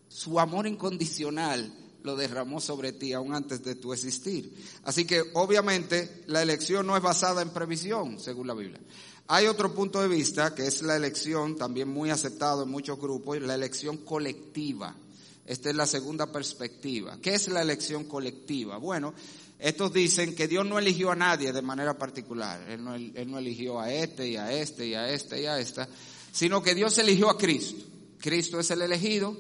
[0.08, 4.54] su amor incondicional lo derramó sobre ti aún antes de tu existir.
[4.84, 8.80] Así que obviamente la elección no es basada en previsión, según la Biblia.
[9.28, 13.42] Hay otro punto de vista que es la elección, también muy aceptado en muchos grupos,
[13.42, 14.96] la elección colectiva.
[15.48, 17.18] Esta es la segunda perspectiva.
[17.22, 18.78] ¿Qué es la elección colectiva?
[18.78, 19.14] Bueno,
[19.58, 22.70] estos dicen que Dios no eligió a nadie de manera particular.
[22.70, 25.88] Él no, eligió a este y a este y a este y a esta,
[26.32, 27.84] sino que Dios eligió a Cristo.
[28.20, 29.38] Cristo es el elegido,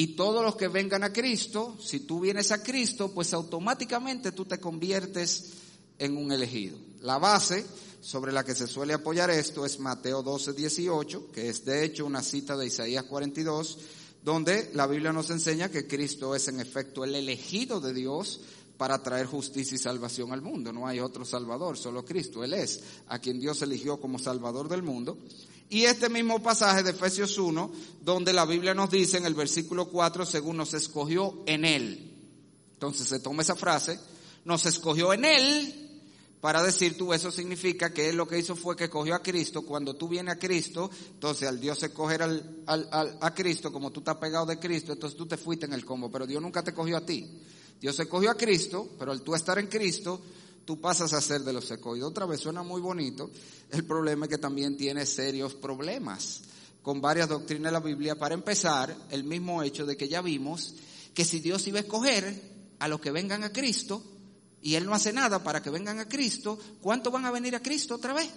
[0.00, 4.46] y todos los que vengan a Cristo, si tú vienes a Cristo, pues automáticamente tú
[4.46, 5.50] te conviertes
[5.98, 6.78] en un elegido.
[7.02, 7.66] La base
[8.00, 12.06] sobre la que se suele apoyar esto es Mateo 12, 18, que es de hecho
[12.06, 13.76] una cita de Isaías 42,
[14.24, 18.40] donde la Biblia nos enseña que Cristo es en efecto el elegido de Dios
[18.78, 20.72] para traer justicia y salvación al mundo.
[20.72, 22.42] No hay otro Salvador, solo Cristo.
[22.42, 25.18] Él es a quien Dios eligió como Salvador del mundo.
[25.70, 29.88] Y este mismo pasaje de Efesios 1, donde la Biblia nos dice en el versículo
[29.88, 32.12] 4, según nos escogió en Él.
[32.72, 33.98] Entonces se toma esa frase,
[34.44, 35.90] nos escogió en Él,
[36.40, 39.62] para decir tú, eso significa que Él lo que hizo fue que cogió a Cristo.
[39.62, 44.00] Cuando tú vienes a Cristo, entonces al Dios escoger al, al, a Cristo, como tú
[44.00, 46.72] estás pegado de Cristo, entonces tú te fuiste en el combo, pero Dios nunca te
[46.74, 47.30] cogió a ti.
[47.80, 50.20] Dios escogió a Cristo, pero al tú estar en Cristo,
[50.64, 52.10] tú pasas a ser de los escogidos.
[52.10, 53.30] Otra vez suena muy bonito.
[53.70, 56.42] El problema es que también tiene serios problemas
[56.82, 58.18] con varias doctrinas de la Biblia.
[58.18, 60.74] Para empezar, el mismo hecho de que ya vimos
[61.14, 64.02] que si Dios iba a escoger a los que vengan a Cristo
[64.62, 67.62] y Él no hace nada para que vengan a Cristo, ¿cuántos van a venir a
[67.62, 68.28] Cristo otra vez?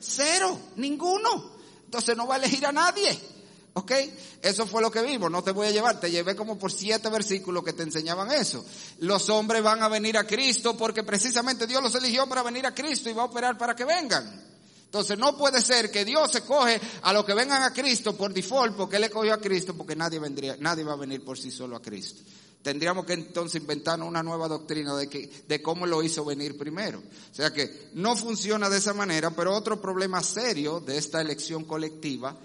[0.00, 1.54] Cero, ninguno.
[1.84, 3.33] Entonces no va a elegir a nadie.
[3.76, 3.92] ¿Ok?
[4.40, 5.30] Eso fue lo que vimos.
[5.30, 5.98] No te voy a llevar.
[5.98, 8.64] Te llevé como por siete versículos que te enseñaban eso.
[9.00, 12.74] Los hombres van a venir a Cristo porque precisamente Dios los eligió para venir a
[12.74, 14.42] Cristo y va a operar para que vengan.
[14.84, 18.32] Entonces no puede ser que Dios se coge a los que vengan a Cristo por
[18.32, 21.36] default porque Él le cogió a Cristo porque nadie vendría, nadie va a venir por
[21.36, 22.22] sí solo a Cristo.
[22.62, 27.00] Tendríamos que entonces inventarnos una nueva doctrina de, que, de cómo lo hizo venir primero.
[27.00, 31.64] O sea que no funciona de esa manera, pero otro problema serio de esta elección
[31.64, 32.38] colectiva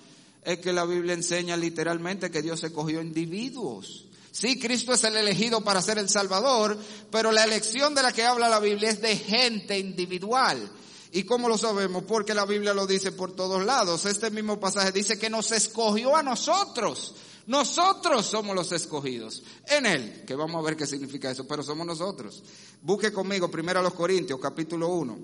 [0.44, 4.06] es que la Biblia enseña literalmente que Dios escogió individuos.
[4.32, 6.78] Sí, Cristo es el elegido para ser el Salvador,
[7.12, 10.72] pero la elección de la que habla la Biblia es de gente individual.
[11.12, 12.04] ¿Y cómo lo sabemos?
[12.04, 14.06] Porque la Biblia lo dice por todos lados.
[14.06, 17.16] Este mismo pasaje dice que nos escogió a nosotros.
[17.48, 19.42] Nosotros somos los escogidos.
[19.68, 22.44] En Él, que vamos a ver qué significa eso, pero somos nosotros.
[22.84, 25.20] Busque conmigo primero a los Corintios, capítulo 1,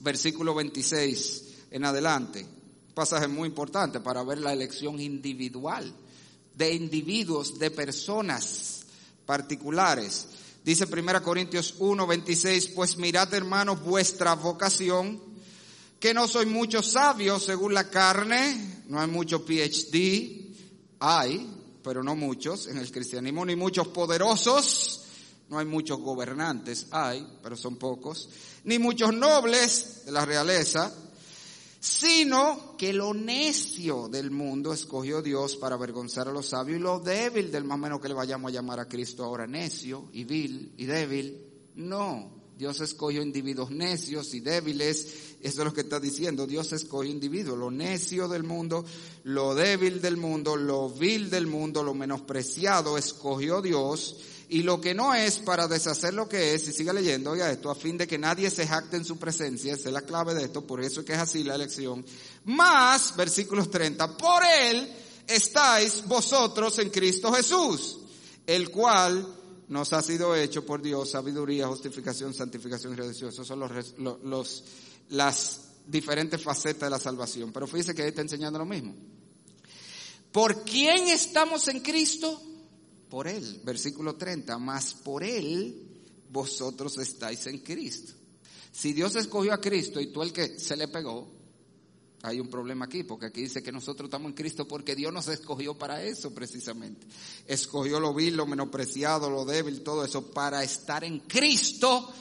[0.00, 2.53] versículo 26 en adelante
[2.94, 5.92] pasaje muy importante para ver la elección individual
[6.54, 8.82] de individuos, de personas
[9.26, 10.28] particulares.
[10.64, 15.20] Dice 1 Corintios 1, 26, pues mirad hermanos vuestra vocación,
[16.00, 20.54] que no soy muchos sabios según la carne, no hay mucho PhD,
[21.00, 21.50] hay,
[21.82, 25.02] pero no muchos en el cristianismo, ni muchos poderosos,
[25.50, 28.30] no hay muchos gobernantes, hay, pero son pocos,
[28.64, 30.92] ni muchos nobles de la realeza,
[31.84, 36.98] sino que lo necio del mundo escogió Dios para avergonzar a los sabios y lo
[36.98, 40.72] débil del más menos que le vayamos a llamar a Cristo ahora necio y vil
[40.78, 41.44] y débil.
[41.74, 45.36] No, Dios escogió individuos necios y débiles.
[45.42, 46.46] Eso es lo que está diciendo.
[46.46, 48.82] Dios escogió individuos, lo necio del mundo,
[49.24, 54.16] lo débil del mundo, lo vil del mundo, lo menospreciado, escogió Dios
[54.48, 57.70] y lo que no es para deshacer lo que es, y siga leyendo, oiga esto,
[57.70, 60.44] a fin de que nadie se jacte en su presencia, esa es la clave de
[60.44, 62.04] esto, por eso es que es así la elección.
[62.44, 64.88] Más, versículos 30, por él
[65.26, 67.98] estáis vosotros en Cristo Jesús,
[68.46, 69.26] el cual
[69.68, 73.30] nos ha sido hecho por Dios sabiduría, justificación, santificación y redención.
[73.30, 74.64] Esos son los, los,
[75.08, 77.52] las diferentes facetas de la salvación.
[77.52, 78.94] Pero fíjese que ahí está enseñando lo mismo.
[80.30, 82.42] ¿Por quién estamos en Cristo?
[83.14, 83.60] Por Él.
[83.62, 85.86] Versículo 30, más por Él
[86.30, 88.12] vosotros estáis en Cristo.
[88.72, 91.30] Si Dios escogió a Cristo y tú el que se le pegó,
[92.22, 95.28] hay un problema aquí, porque aquí dice que nosotros estamos en Cristo porque Dios nos
[95.28, 97.06] escogió para eso precisamente.
[97.46, 102.12] Escogió lo vil, lo menospreciado, lo débil, todo eso, para estar en Cristo,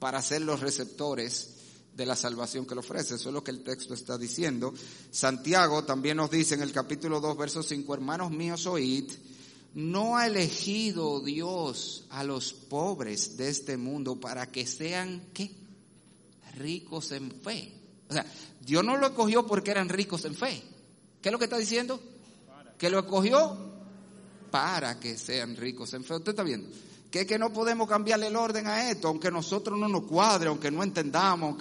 [0.00, 1.50] para ser los receptores
[1.94, 3.14] de la salvación que le ofrece.
[3.14, 4.74] Eso es lo que el texto está diciendo.
[5.12, 9.12] Santiago también nos dice en el capítulo 2, verso 5, hermanos míos, oíd
[9.74, 15.50] no ha elegido Dios a los pobres de este mundo para que sean, ¿qué?
[16.56, 17.72] Ricos en fe.
[18.08, 18.26] O sea,
[18.60, 20.62] Dios no lo escogió porque eran ricos en fe.
[21.22, 22.00] ¿Qué es lo que está diciendo?
[22.76, 23.56] Que lo escogió
[24.50, 26.14] para que sean ricos en fe.
[26.16, 26.68] ¿Usted está viendo?
[27.10, 30.70] Que que no podemos cambiarle el orden a esto, aunque nosotros no nos cuadre, aunque
[30.70, 31.56] no entendamos.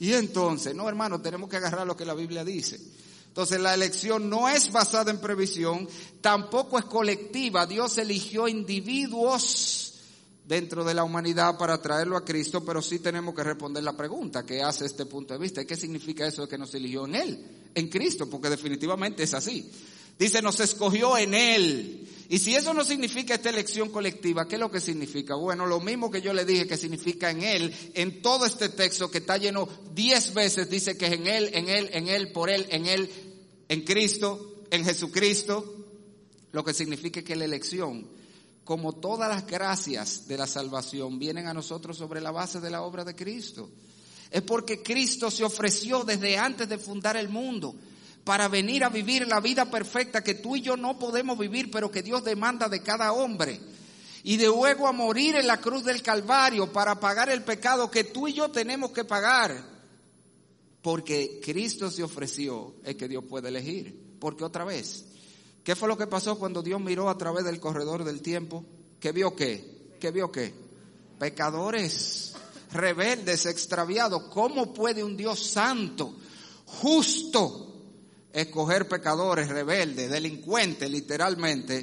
[0.00, 2.80] Y entonces, no hermano, tenemos que agarrar lo que la Biblia dice.
[3.34, 5.88] Entonces la elección no es basada en previsión,
[6.20, 7.66] tampoco es colectiva.
[7.66, 9.94] Dios eligió individuos
[10.46, 14.46] dentro de la humanidad para traerlo a Cristo, pero sí tenemos que responder la pregunta
[14.46, 15.64] que hace este punto de vista.
[15.64, 17.44] ¿Qué significa eso de que nos eligió en Él?
[17.74, 19.68] En Cristo, porque definitivamente es así.
[20.16, 22.08] Dice, nos escogió en Él.
[22.28, 25.34] Y si eso no significa esta elección colectiva, ¿qué es lo que significa?
[25.34, 29.10] Bueno, lo mismo que yo le dije que significa en Él, en todo este texto
[29.10, 32.48] que está lleno diez veces, dice que es en Él, en Él, en Él, por
[32.48, 33.10] Él, en Él,
[33.68, 35.86] en Cristo, en Jesucristo,
[36.52, 38.06] lo que significa que la elección,
[38.64, 42.82] como todas las gracias de la salvación, vienen a nosotros sobre la base de la
[42.82, 43.70] obra de Cristo.
[44.30, 47.74] Es porque Cristo se ofreció desde antes de fundar el mundo
[48.24, 51.90] para venir a vivir la vida perfecta que tú y yo no podemos vivir, pero
[51.90, 53.60] que Dios demanda de cada hombre.
[54.22, 58.04] Y de luego a morir en la cruz del Calvario para pagar el pecado que
[58.04, 59.73] tú y yo tenemos que pagar.
[60.84, 64.18] Porque Cristo se ofreció, es que Dios puede elegir.
[64.20, 65.06] Porque otra vez,
[65.64, 68.66] ¿qué fue lo que pasó cuando Dios miró a través del corredor del tiempo?
[69.00, 69.94] ¿Qué vio qué?
[69.98, 70.52] ¿Qué vio qué?
[71.18, 72.34] Pecadores,
[72.70, 74.24] rebeldes, extraviados.
[74.24, 76.16] ¿Cómo puede un Dios santo,
[76.66, 77.82] justo,
[78.30, 81.82] escoger pecadores, rebeldes, delincuentes, literalmente,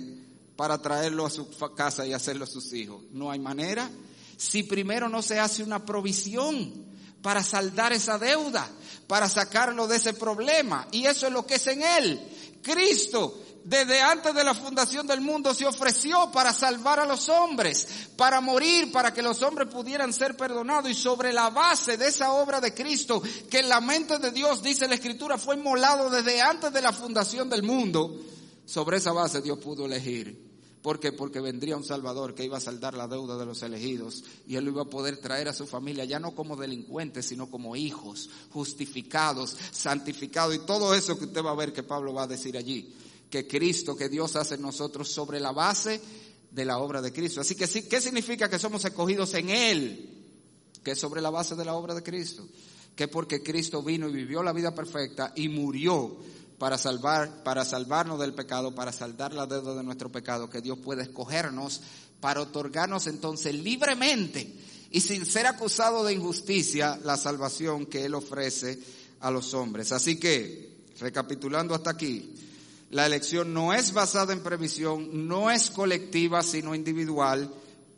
[0.56, 3.02] para traerlo a su casa y hacerlo sus hijos.
[3.14, 3.89] No hay manera.
[4.38, 6.86] Si primero no se hace una provisión
[7.22, 8.70] para saldar esa deuda,
[9.12, 10.88] para sacarlo de ese problema.
[10.89, 12.18] Y eso es lo que es en Él.
[12.64, 17.86] Cristo desde antes de la fundación del mundo se ofreció para salvar a los hombres,
[18.16, 20.89] para morir, para que los hombres pudieran ser perdonados.
[20.89, 24.64] Y sobre la base de esa obra de Cristo, que en la mente de Dios,
[24.64, 28.18] dice la Escritura, fue inmolado desde antes de la fundación del mundo,
[28.66, 30.51] sobre esa base Dios pudo elegir.
[30.82, 31.12] ¿Por qué?
[31.12, 34.66] Porque vendría un Salvador que iba a saldar la deuda de los elegidos y él
[34.66, 38.30] lo iba a poder traer a su familia ya no como delincuentes, sino como hijos,
[38.50, 42.58] justificados, santificados y todo eso que usted va a ver que Pablo va a decir
[42.58, 42.96] allí
[43.32, 46.00] que Cristo, que Dios hace en nosotros sobre la base
[46.52, 47.42] de la obra de Cristo.
[47.42, 50.28] Así que sí, ¿qué significa que somos escogidos en Él?
[50.84, 52.46] Que sobre la base de la obra de Cristo.
[52.96, 56.18] Que porque Cristo vino y vivió la vida perfecta y murió
[56.62, 60.78] para salvar, para salvarnos del pecado, para saldar la deuda de nuestro pecado, que Dios
[60.78, 61.82] puede escogernos
[62.20, 64.53] para otorgarnos entonces libremente
[64.91, 68.78] y sin ser acusado de injusticia la salvación que Él ofrece
[69.22, 69.91] a los hombres.
[69.91, 72.36] Así que, recapitulando hasta aquí,
[72.91, 77.51] la elección no es basada en previsión, no es colectiva, sino individual.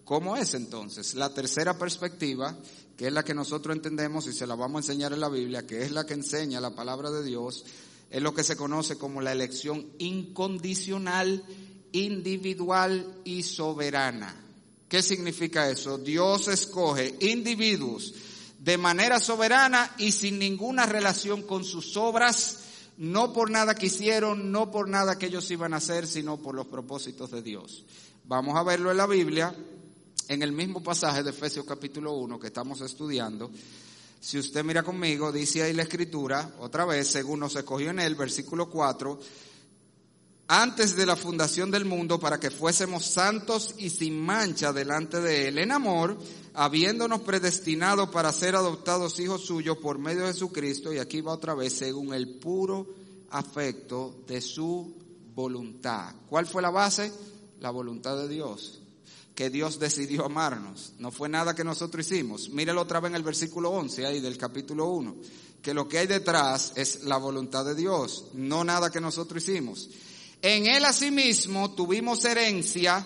[0.05, 1.15] ¿Cómo es entonces?
[1.15, 2.55] La tercera perspectiva,
[2.95, 5.67] que es la que nosotros entendemos y se la vamos a enseñar en la Biblia,
[5.67, 7.65] que es la que enseña la palabra de Dios,
[8.13, 11.43] es lo que se conoce como la elección incondicional,
[11.91, 14.39] individual y soberana.
[14.87, 15.97] ¿Qué significa eso?
[15.97, 18.13] Dios escoge individuos
[18.59, 22.59] de manera soberana y sin ninguna relación con sus obras
[22.97, 26.53] no por nada que hicieron, no por nada que ellos iban a hacer, sino por
[26.53, 27.83] los propósitos de Dios.
[28.25, 29.55] Vamos a verlo en la Biblia,
[30.27, 33.49] en el mismo pasaje de Efesios capítulo 1 que estamos estudiando.
[34.23, 38.15] Si usted mira conmigo, dice ahí la escritura, otra vez, según nos escogió en él,
[38.15, 39.19] versículo 4,
[40.47, 45.49] antes de la fundación del mundo para que fuésemos santos y sin mancha delante de
[45.49, 46.17] Él en amor,
[46.53, 51.53] habiéndonos predestinado para ser adoptados hijos suyos por medio de Jesucristo, y aquí va otra
[51.53, 52.95] vez, según el puro
[53.29, 54.95] afecto de su
[55.35, 56.15] voluntad.
[56.29, 57.11] ¿Cuál fue la base?
[57.59, 58.82] La voluntad de Dios,
[59.35, 60.93] que Dios decidió amarnos.
[60.99, 62.49] No fue nada que nosotros hicimos.
[62.49, 65.15] Mírelo otra vez en el versículo 11 ahí del capítulo 1,
[65.61, 69.89] que lo que hay detrás es la voluntad de Dios, no nada que nosotros hicimos.
[70.41, 73.05] En él asimismo tuvimos herencia,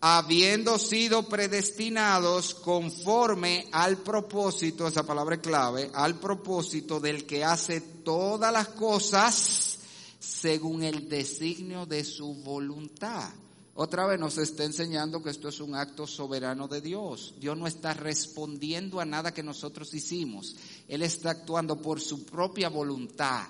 [0.00, 8.52] habiendo sido predestinados conforme al propósito, esa palabra clave, al propósito del que hace todas
[8.52, 9.78] las cosas
[10.18, 13.30] según el designio de su voluntad.
[13.74, 17.34] Otra vez nos está enseñando que esto es un acto soberano de Dios.
[17.38, 20.56] Dios no está respondiendo a nada que nosotros hicimos.
[20.88, 23.46] Él está actuando por su propia voluntad.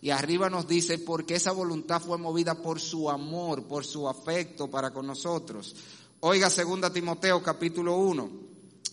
[0.00, 4.70] Y arriba nos dice, porque esa voluntad fue movida por su amor, por su afecto
[4.70, 5.76] para con nosotros.
[6.20, 8.30] Oiga 2 Timoteo capítulo 1,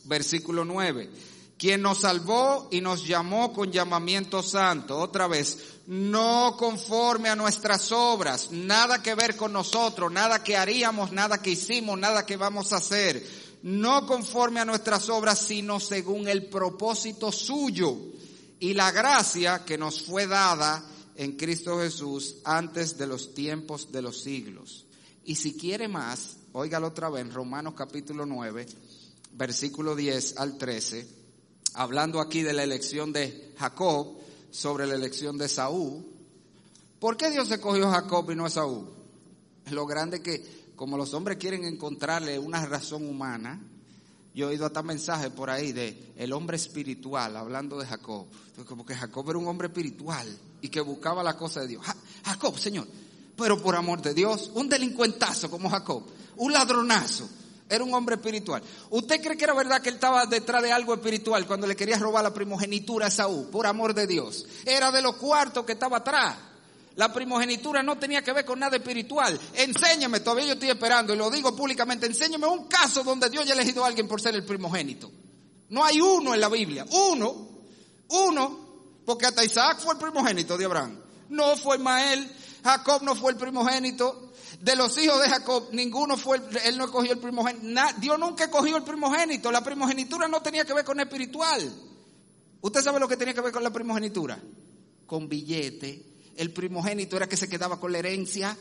[0.06, 1.33] versículo 9.
[1.58, 4.98] Quien nos salvó y nos llamó con llamamiento santo.
[4.98, 11.12] Otra vez, no conforme a nuestras obras, nada que ver con nosotros, nada que haríamos,
[11.12, 13.26] nada que hicimos, nada que vamos a hacer.
[13.64, 17.98] No conforme a nuestras obras, sino según el propósito suyo
[18.60, 20.84] y la gracia que nos fue dada
[21.16, 24.86] en Cristo Jesús antes de los tiempos de los siglos.
[25.26, 28.66] Y si quiere más, óigalo otra vez, Romanos capítulo 9,
[29.34, 31.23] versículo 10 al 13,
[31.74, 34.18] hablando aquí de la elección de Jacob
[34.52, 36.06] sobre la elección de Saúl.
[37.00, 38.88] ¿Por qué Dios escogió a Jacob y no a Saúl?
[39.72, 43.60] Lo grande que, como los hombres quieren encontrarle una razón humana,
[44.36, 48.26] yo he oído hasta mensajes por ahí de el hombre espiritual, hablando de Jacob.
[48.68, 50.28] Como que Jacob era un hombre espiritual
[50.62, 51.86] y que buscaba la cosa de Dios.
[52.26, 52.88] Jacob, Señor,
[53.36, 56.04] pero por amor de Dios, un delincuentazo como Jacob,
[56.38, 57.30] un ladronazo,
[57.74, 58.62] era un hombre espiritual.
[58.90, 61.98] ¿Usted cree que era verdad que él estaba detrás de algo espiritual cuando le quería
[61.98, 63.48] robar la primogenitura a Saúl?
[63.48, 64.46] Por amor de Dios.
[64.66, 66.36] Era de los cuartos que estaba atrás.
[66.96, 69.40] La primogenitura no tenía que ver con nada espiritual.
[69.56, 73.54] Enséñame, todavía yo estoy esperando y lo digo públicamente, enséñame un caso donde Dios haya
[73.54, 75.12] elegido a alguien por ser el primogénito.
[75.70, 77.50] No hay uno en la Biblia, uno,
[78.10, 78.60] uno,
[79.06, 81.00] porque hasta Isaac fue el primogénito de Abraham.
[81.30, 82.32] No fue Ismael,
[82.64, 84.33] Jacob no fue el primogénito.
[84.64, 87.82] De los hijos de Jacob, ninguno fue, él no cogió el primogénito.
[87.98, 89.52] Dios nunca cogió el primogénito.
[89.52, 91.70] La primogenitura no tenía que ver con espiritual.
[92.62, 94.40] ¿Usted sabe lo que tenía que ver con la primogenitura?
[95.06, 98.58] Con billete el primogénito era que se quedaba con la herencia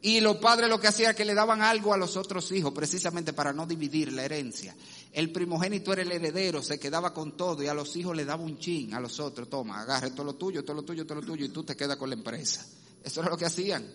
[0.00, 2.72] y los padres lo que hacían era que le daban algo a los otros hijos
[2.72, 4.74] precisamente para no dividir la herencia.
[5.12, 8.42] El primogénito era el heredero, se quedaba con todo y a los hijos le daba
[8.42, 11.26] un chin a los otros, toma, agarre todo lo tuyo, todo lo tuyo, todo lo
[11.26, 12.66] tuyo y tú te quedas con la empresa.
[13.02, 13.86] Eso era lo que hacían.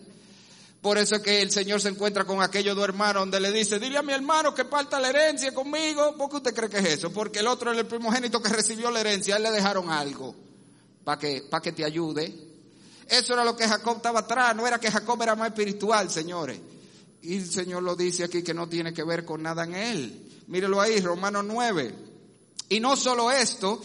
[0.80, 3.80] Por eso es que el Señor se encuentra con aquellos dos hermanos donde le dice,
[3.80, 6.16] dile a mi hermano que parta la herencia conmigo.
[6.16, 7.12] ¿Por qué usted cree que es eso?
[7.12, 10.36] Porque el otro era el primogénito que recibió la herencia, a él le dejaron algo
[11.02, 12.32] para que, para que te ayude.
[13.08, 16.60] Eso era lo que Jacob estaba atrás, no era que Jacob era más espiritual, señores.
[17.22, 20.44] Y el Señor lo dice aquí que no tiene que ver con nada en él.
[20.46, 21.94] Mírelo ahí, Romanos 9.
[22.68, 23.82] Y no solo esto,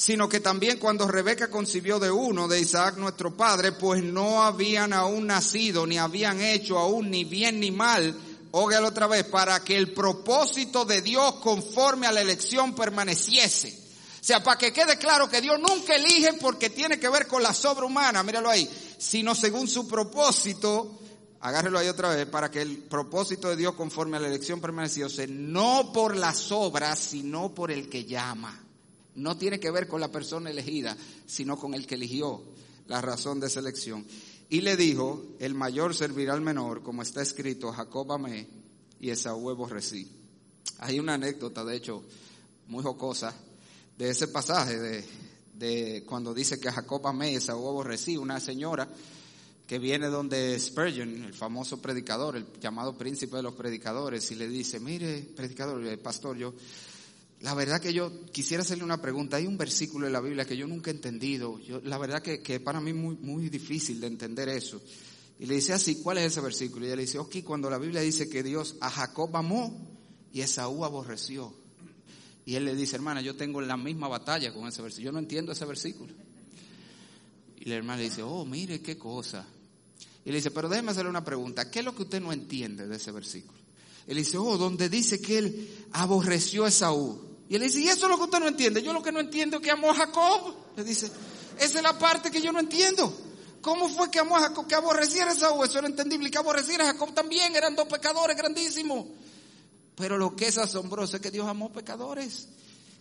[0.00, 4.94] sino que también cuando Rebeca concibió de uno, de Isaac nuestro padre, pues no habían
[4.94, 8.18] aún nacido, ni habían hecho aún ni bien ni mal,
[8.50, 13.78] óigalo otra vez, para que el propósito de Dios conforme a la elección permaneciese.
[14.18, 17.42] O sea, para que quede claro que Dios nunca elige porque tiene que ver con
[17.42, 20.98] la sobrehumana, míralo ahí, sino según su propósito,
[21.40, 25.26] agárrelo ahí otra vez, para que el propósito de Dios conforme a la elección permaneciese,
[25.26, 28.69] no por las obras, sino por el que llama.
[29.14, 30.96] No tiene que ver con la persona elegida,
[31.26, 32.42] sino con el que eligió
[32.86, 34.06] la razón de esa elección.
[34.48, 38.48] Y le dijo, el mayor servirá al menor, como está escrito, Jacob amé
[38.98, 40.10] y Esaú aborrecí.
[40.78, 42.02] Hay una anécdota, de hecho,
[42.66, 43.34] muy jocosa,
[43.96, 45.04] de ese pasaje de,
[45.54, 48.88] de cuando dice que Jacob amé y Esaú aborrecí, una señora
[49.70, 54.48] que viene donde Spurgeon, el famoso predicador, el llamado príncipe de los predicadores, y le
[54.48, 56.54] dice, mire, predicador, eh, pastor, yo,
[57.40, 59.38] la verdad que yo quisiera hacerle una pregunta.
[59.38, 61.58] Hay un versículo en la Biblia que yo nunca he entendido.
[61.84, 64.80] La verdad que, que para mí muy, muy difícil de entender eso.
[65.38, 66.84] Y le dice así, ¿cuál es ese versículo?
[66.84, 69.88] Y ella le dice, ok, cuando la Biblia dice que Dios a Jacob amó
[70.34, 71.54] y Esaú aborreció.
[72.44, 75.06] Y él le dice, hermana, yo tengo la misma batalla con ese versículo.
[75.06, 76.12] Yo no entiendo ese versículo.
[77.58, 79.46] Y la hermana le dice, oh, mire qué cosa.
[80.26, 81.70] Y le dice, pero déjeme hacerle una pregunta.
[81.70, 83.58] ¿Qué es lo que usted no entiende de ese versículo?
[84.06, 87.29] Él dice, oh, donde dice que él aborreció a Esaú.
[87.50, 88.80] Y él dice, ¿y eso es lo que usted no entiende?
[88.80, 90.54] Yo lo que no entiendo es que amó a Jacob.
[90.76, 91.10] Le dice,
[91.58, 93.12] esa es la parte que yo no entiendo.
[93.60, 94.68] ¿Cómo fue que amó a Jacob?
[94.68, 95.64] Que aborreciera a Esaú.
[95.64, 96.28] Eso era entendible.
[96.28, 97.56] Y que aborreciera a Jacob también.
[97.56, 99.04] Eran dos pecadores grandísimos.
[99.96, 102.46] Pero lo que es asombroso es que Dios amó pecadores.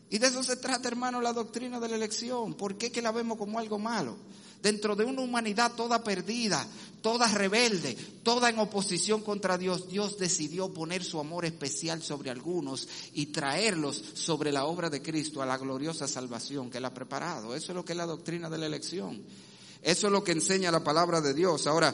[0.10, 2.56] Y de eso se trata, hermano, la doctrina de la elección.
[2.56, 4.18] ¿Por qué que la vemos como algo malo?
[4.62, 6.68] Dentro de una humanidad toda perdida,
[7.02, 12.88] toda rebelde, toda en oposición contra Dios, Dios decidió poner su amor especial sobre algunos
[13.14, 17.56] y traerlos sobre la obra de Cristo a la gloriosa salvación que Él ha preparado.
[17.56, 19.22] Eso es lo que es la doctrina de la elección.
[19.82, 21.66] Eso es lo que enseña la palabra de Dios.
[21.68, 21.94] Ahora,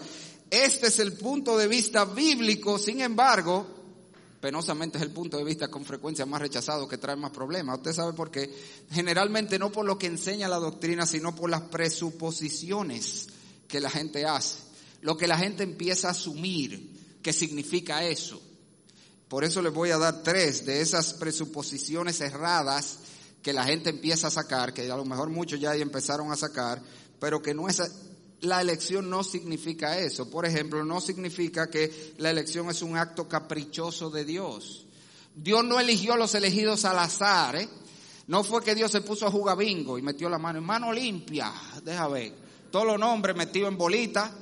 [0.49, 3.74] este es el punto de vista bíblico, sin embargo,
[4.45, 7.77] penosamente es el punto de vista con frecuencia más rechazado que trae más problemas.
[7.77, 8.47] Usted sabe por qué.
[8.91, 13.25] Generalmente no por lo que enseña la doctrina, sino por las presuposiciones
[13.67, 14.59] que la gente hace.
[15.01, 18.39] Lo que la gente empieza a asumir que significa eso.
[19.29, 22.99] Por eso les voy a dar tres de esas presuposiciones erradas
[23.41, 26.83] que la gente empieza a sacar, que a lo mejor muchos ya empezaron a sacar,
[27.19, 27.81] pero que no es
[28.41, 30.29] la elección no significa eso.
[30.29, 34.85] Por ejemplo, no significa que la elección es un acto caprichoso de Dios.
[35.35, 37.69] Dios no eligió a los elegidos al azar, ¿eh?
[38.27, 40.91] No fue que Dios se puso a jugar bingo y metió la mano en mano
[40.91, 41.51] limpia,
[41.83, 42.33] deja ver.
[42.71, 44.33] Todos los nombres metidos en bolita,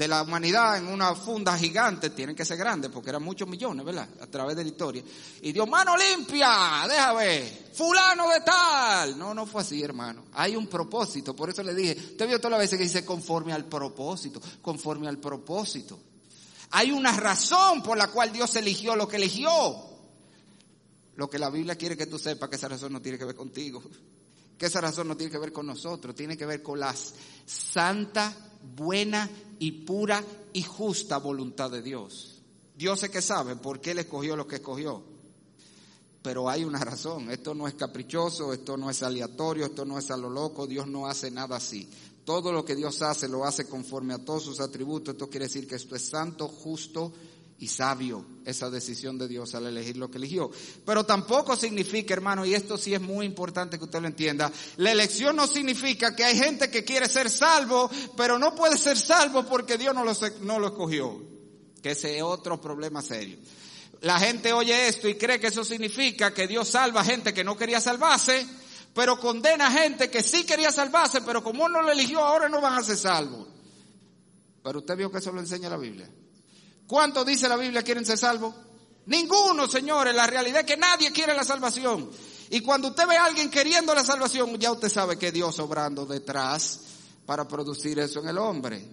[0.00, 3.84] de la humanidad en una funda gigante, tienen que ser grandes porque eran muchos millones,
[3.84, 4.08] ¿verdad?
[4.22, 5.04] A través de la historia.
[5.42, 9.18] Y Dios, mano limpia, déjame ver, fulano de tal.
[9.18, 10.24] No, no fue así, hermano.
[10.32, 13.52] Hay un propósito, por eso le dije, te vio todas las veces que dice conforme
[13.52, 16.00] al propósito, conforme al propósito.
[16.70, 19.50] Hay una razón por la cual Dios eligió lo que eligió.
[21.16, 23.36] Lo que la Biblia quiere que tú sepas que esa razón no tiene que ver
[23.36, 23.82] contigo,
[24.56, 26.94] que esa razón no tiene que ver con nosotros, tiene que ver con la
[27.44, 28.34] santa
[28.74, 29.28] buena
[29.60, 32.40] y pura y justa voluntad de Dios.
[32.76, 35.02] Dios es que sabe por qué Él escogió lo que escogió.
[36.22, 40.10] Pero hay una razón, esto no es caprichoso, esto no es aleatorio, esto no es
[40.10, 41.88] a lo loco, Dios no hace nada así.
[42.24, 45.14] Todo lo que Dios hace lo hace conforme a todos sus atributos.
[45.14, 47.12] Esto quiere decir que esto es santo, justo
[47.60, 50.50] y sabio, esa decisión de Dios al elegir lo que eligió.
[50.86, 54.92] Pero tampoco significa, hermano, y esto sí es muy importante que usted lo entienda, la
[54.92, 59.44] elección no significa que hay gente que quiere ser salvo, pero no puede ser salvo
[59.44, 61.22] porque Dios no lo, no lo escogió.
[61.82, 63.38] Que ese es otro problema serio.
[64.00, 67.44] La gente oye esto y cree que eso significa que Dios salva a gente que
[67.44, 68.46] no quería salvarse,
[68.94, 72.62] pero condena a gente que sí quería salvarse, pero como no lo eligió, ahora no
[72.62, 73.48] van a ser salvos.
[74.62, 76.08] Pero usted vio que eso lo enseña la Biblia.
[76.90, 78.52] ¿Cuántos dice la Biblia quieren ser salvos?
[79.06, 80.12] Ninguno, señores.
[80.12, 82.10] La realidad es que nadie quiere la salvación.
[82.50, 86.04] Y cuando usted ve a alguien queriendo la salvación, ya usted sabe que Dios obrando
[86.04, 86.80] detrás
[87.24, 88.84] para producir eso en el hombre.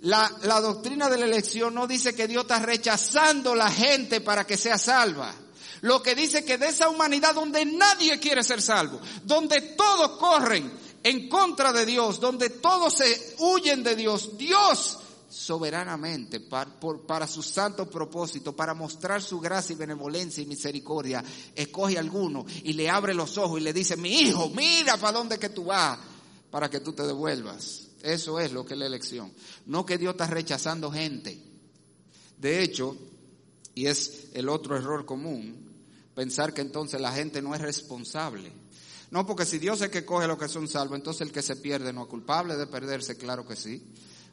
[0.00, 4.46] La, la doctrina de la elección no dice que Dios está rechazando la gente para
[4.46, 5.34] que sea salva.
[5.80, 10.70] Lo que dice que de esa humanidad donde nadie quiere ser salvo, donde todos corren
[11.02, 14.98] en contra de Dios, donde todos se huyen de Dios, Dios
[15.36, 21.22] soberanamente para, su santo propósito, para mostrar su gracia y benevolencia y misericordia,
[21.54, 25.18] escoge a alguno y le abre los ojos y le dice, mi hijo, mira para
[25.18, 25.98] dónde que tú vas,
[26.50, 27.88] para que tú te devuelvas.
[28.02, 29.30] Eso es lo que es la elección.
[29.66, 31.38] No que Dios está rechazando gente.
[32.38, 32.96] De hecho,
[33.74, 35.54] y es el otro error común,
[36.14, 38.50] pensar que entonces la gente no es responsable.
[39.10, 41.56] No, porque si Dios es que coge lo que son salvos, entonces el que se
[41.56, 43.82] pierde no es culpable de perderse, claro que sí.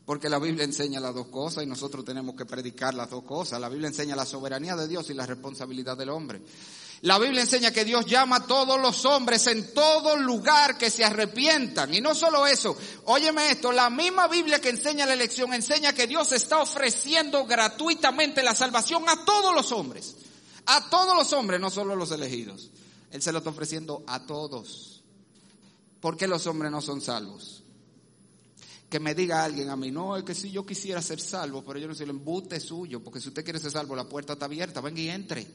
[0.05, 3.59] Porque la Biblia enseña las dos cosas y nosotros tenemos que predicar las dos cosas.
[3.61, 6.41] La Biblia enseña la soberanía de Dios y la responsabilidad del hombre.
[7.03, 11.03] La Biblia enseña que Dios llama a todos los hombres en todo lugar que se
[11.03, 11.93] arrepientan.
[11.93, 16.07] Y no solo eso, óyeme esto, la misma Biblia que enseña la elección enseña que
[16.07, 20.15] Dios está ofreciendo gratuitamente la salvación a todos los hombres.
[20.65, 22.71] A todos los hombres, no solo a los elegidos.
[23.11, 25.01] Él se lo está ofreciendo a todos.
[25.99, 27.62] ¿Por qué los hombres no son salvos?
[28.93, 31.79] Que me diga alguien a mí, no, es que si yo quisiera ser salvo, pero
[31.79, 34.45] yo no sé, el embute suyo, porque si usted quiere ser salvo, la puerta está
[34.45, 35.47] abierta, venga y entre.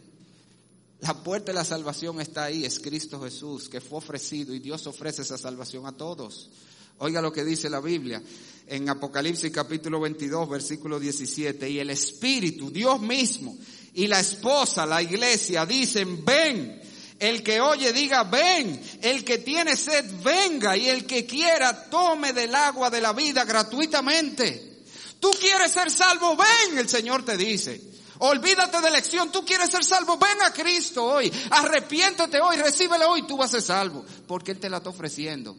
[1.03, 4.89] La puerta de la salvación está ahí, es Cristo Jesús, que fue ofrecido y Dios
[4.89, 6.51] ofrece esa salvación a todos.
[6.99, 8.21] Oiga lo que dice la Biblia
[8.67, 13.57] en Apocalipsis capítulo 22, versículo 17, y el Espíritu, Dios mismo,
[13.95, 16.88] y la esposa, la iglesia, dicen, ven.
[17.19, 18.81] El que oye diga, ven.
[19.03, 20.77] El que tiene sed, venga.
[20.77, 24.85] Y el que quiera, tome del agua de la vida gratuitamente.
[25.21, 27.81] Tú quieres ser salvo, ven, el Señor te dice.
[28.21, 31.33] Olvídate de elección, tú quieres ser salvo, ven a Cristo hoy.
[31.51, 34.05] Arrepiéntete hoy, recíbele hoy, tú vas a ser salvo.
[34.27, 35.57] Porque Él te la está ofreciendo.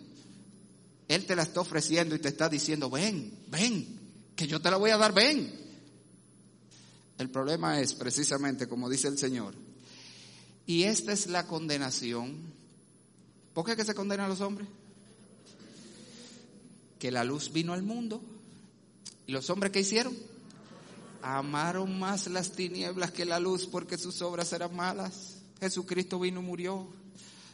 [1.07, 3.99] Él te la está ofreciendo y te está diciendo, ven, ven,
[4.36, 5.51] que yo te la voy a dar, ven.
[7.18, 9.55] El problema es precisamente, como dice el Señor,
[10.70, 12.43] y esta es la condenación.
[13.55, 14.67] ¿Por qué que se condenan a los hombres?
[16.99, 18.22] Que la luz vino al mundo.
[19.26, 20.15] ¿Y los hombres qué hicieron?
[21.24, 25.38] Amaron más las tinieblas que la luz porque sus obras eran malas.
[25.59, 26.88] Jesucristo vino y murió.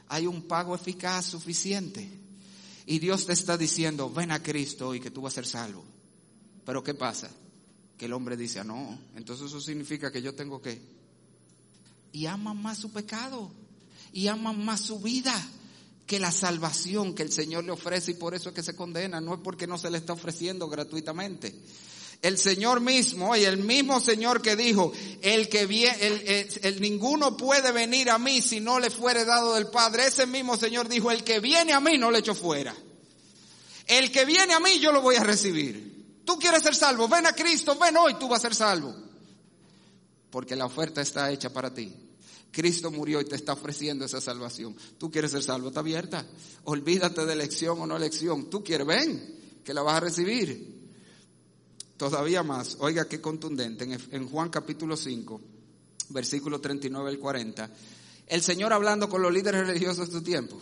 [0.09, 2.05] Hay un pago eficaz suficiente.
[2.85, 5.85] Y Dios te está diciendo, ven a Cristo y que tú vas a ser salvo.
[6.65, 7.29] Pero ¿qué pasa?
[7.97, 10.94] Que el hombre dice, ah, no, entonces eso significa que yo tengo que
[12.15, 13.51] y aman más su pecado
[14.13, 15.35] y aman más su vida
[16.07, 19.19] que la salvación que el Señor le ofrece y por eso es que se condena,
[19.19, 21.53] no es porque no se le está ofreciendo gratuitamente.
[22.21, 27.35] El Señor mismo, y el mismo Señor que dijo, el que viene, el, el, ninguno
[27.35, 30.07] puede venir a mí si no le fuere dado del Padre.
[30.07, 32.73] Ese mismo Señor dijo, el que viene a mí no le echo fuera.
[33.87, 36.21] El que viene a mí yo lo voy a recibir.
[36.23, 38.95] Tú quieres ser salvo, ven a Cristo, ven hoy, tú vas a ser salvo.
[40.29, 42.04] Porque la oferta está hecha para ti.
[42.55, 44.77] Cristo murió y te está ofreciendo esa salvación.
[44.97, 46.25] Tú quieres ser salvo, está abierta.
[46.63, 48.49] Olvídate de elección o no elección.
[48.49, 50.89] Tú quieres, ven, que la vas a recibir.
[51.97, 55.41] Todavía más, oiga qué contundente, en Juan capítulo 5,
[56.09, 57.71] versículo 39 al 40,
[58.27, 60.57] el Señor hablando con los líderes religiosos de su tiempo.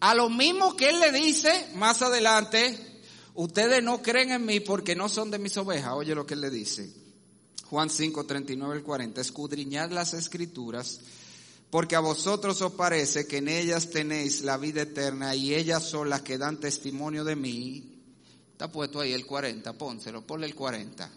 [0.00, 3.02] A lo mismo que Él le dice más adelante,
[3.34, 5.92] ustedes no creen en mí porque no son de mis ovejas.
[5.94, 6.90] Oye lo que Él le dice.
[7.70, 11.00] Juan 5, 39 al 40, escudriñad las escrituras,
[11.70, 16.10] porque a vosotros os parece que en ellas tenéis la vida eterna y ellas son
[16.10, 18.02] las que dan testimonio de mí.
[18.50, 21.08] Está puesto ahí el 40, pónselo, ponle el 40.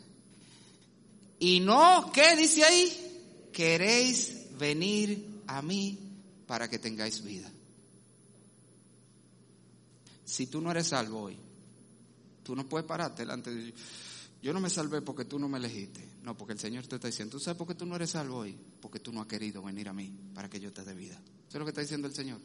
[1.40, 3.50] Y no, ¿qué dice ahí?
[3.52, 5.98] Queréis venir a mí
[6.46, 7.52] para que tengáis vida.
[10.24, 11.40] Si tú no eres salvo hoy,
[12.44, 13.80] Tú no puedes pararte delante de Dios.
[14.44, 16.06] Yo no me salvé porque tú no me elegiste.
[16.22, 18.40] No, porque el Señor te está diciendo, ¿tú sabes por qué tú no eres salvo
[18.40, 18.54] hoy?
[18.82, 21.16] Porque tú no has querido venir a mí para que yo te dé vida.
[21.16, 22.42] Eso es lo que está diciendo el Señor.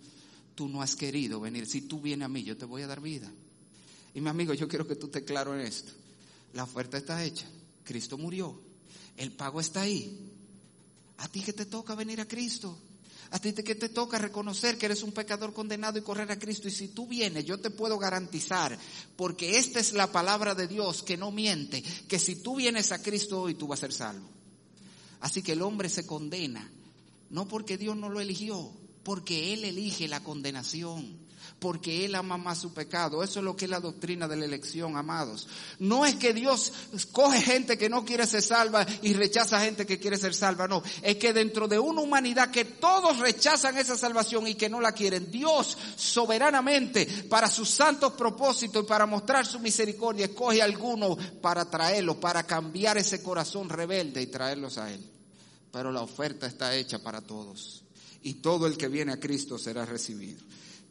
[0.55, 1.67] Tú no has querido venir.
[1.67, 3.29] Si tú vienes a mí, yo te voy a dar vida.
[4.15, 5.91] Y mi amigo, yo quiero que tú estés claro en esto.
[6.53, 7.49] La oferta está hecha.
[7.83, 8.61] Cristo murió.
[9.17, 10.33] El pago está ahí.
[11.17, 12.79] A ti que te toca venir a Cristo.
[13.31, 16.69] A ti que te toca reconocer que eres un pecador condenado y correr a Cristo.
[16.69, 18.79] Y si tú vienes, yo te puedo garantizar,
[19.17, 23.03] porque esta es la palabra de Dios que no miente, que si tú vienes a
[23.03, 24.29] Cristo hoy, tú vas a ser salvo.
[25.21, 26.71] Así que el hombre se condena,
[27.31, 28.73] no porque Dios no lo eligió,
[29.09, 31.17] porque Él elige la condenación
[31.59, 33.25] porque Él ama más su pecado.
[33.25, 35.49] Eso es lo que es la doctrina de la elección, amados.
[35.79, 36.75] No es que Dios
[37.11, 40.83] coge gente que no quiere ser salva y rechaza gente que quiere ser salva, no.
[41.01, 44.93] Es que dentro de una humanidad que todos rechazan esa salvación y que no la
[44.93, 51.17] quieren, Dios soberanamente, para sus santos propósitos y para mostrar su misericordia, escoge a alguno
[51.41, 55.03] para traerlos, para cambiar ese corazón rebelde y traerlos a Él.
[55.73, 57.88] Pero la oferta está hecha para todos.
[58.23, 60.41] Y todo el que viene a Cristo será recibido.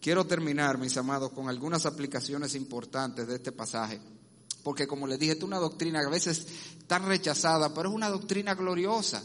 [0.02, 4.00] Quiero terminar, mis amados, con algunas aplicaciones importantes de este pasaje.
[4.64, 6.46] Porque como les dije, es una doctrina que a veces
[6.88, 9.24] tan rechazada, pero es una doctrina gloriosa.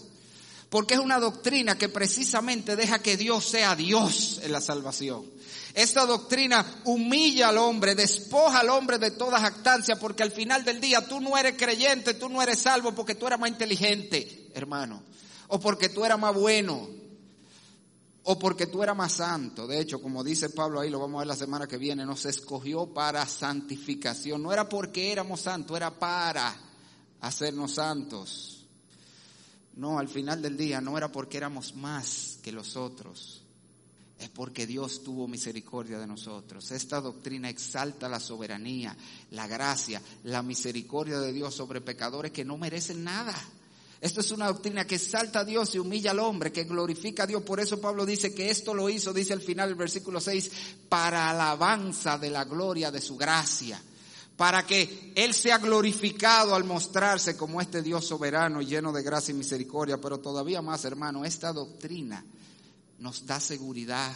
[0.70, 5.26] Porque es una doctrina que precisamente deja que Dios sea Dios en la salvación.
[5.74, 10.80] Esta doctrina humilla al hombre, despoja al hombre de toda jactancia, porque al final del
[10.80, 15.02] día tú no eres creyente, tú no eres salvo porque tú eras más inteligente, hermano,
[15.48, 16.88] o porque tú eras más bueno,
[18.24, 19.66] o porque tú eras más santo.
[19.66, 22.24] De hecho, como dice Pablo ahí, lo vamos a ver la semana que viene, nos
[22.24, 24.42] escogió para santificación.
[24.42, 26.54] No era porque éramos santos, era para
[27.20, 28.66] hacernos santos.
[29.74, 33.42] No, al final del día no era porque éramos más que los otros.
[34.18, 36.70] Es porque Dios tuvo misericordia de nosotros.
[36.70, 38.96] Esta doctrina exalta la soberanía,
[39.30, 43.34] la gracia, la misericordia de Dios sobre pecadores que no merecen nada.
[44.02, 47.26] Esto es una doctrina que exalta a Dios y humilla al hombre, que glorifica a
[47.28, 47.44] Dios.
[47.44, 50.50] Por eso Pablo dice que esto lo hizo, dice al final del versículo 6,
[50.88, 53.80] para alabanza de la gloria de su gracia.
[54.36, 59.36] Para que Él sea glorificado al mostrarse como este Dios soberano, lleno de gracia y
[59.36, 60.00] misericordia.
[60.00, 62.24] Pero todavía más, hermano, esta doctrina
[62.98, 64.12] nos da seguridad.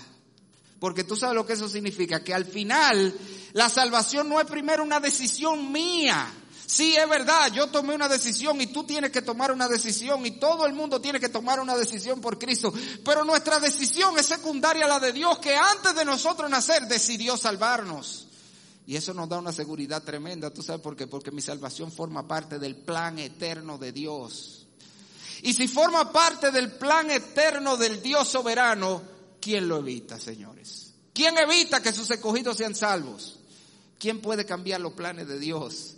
[0.80, 3.14] Porque tú sabes lo que eso significa, que al final
[3.52, 6.26] la salvación no es primero una decisión mía.
[6.66, 10.32] Sí, es verdad, yo tomé una decisión y tú tienes que tomar una decisión y
[10.32, 12.74] todo el mundo tiene que tomar una decisión por Cristo.
[13.04, 17.36] Pero nuestra decisión es secundaria a la de Dios que antes de nosotros nacer decidió
[17.36, 18.26] salvarnos.
[18.84, 20.50] Y eso nos da una seguridad tremenda.
[20.50, 21.06] ¿Tú sabes por qué?
[21.06, 24.66] Porque mi salvación forma parte del plan eterno de Dios.
[25.42, 29.02] Y si forma parte del plan eterno del Dios soberano,
[29.40, 30.94] ¿quién lo evita, señores?
[31.12, 33.38] ¿Quién evita que sus escogidos sean salvos?
[33.98, 35.95] ¿Quién puede cambiar los planes de Dios?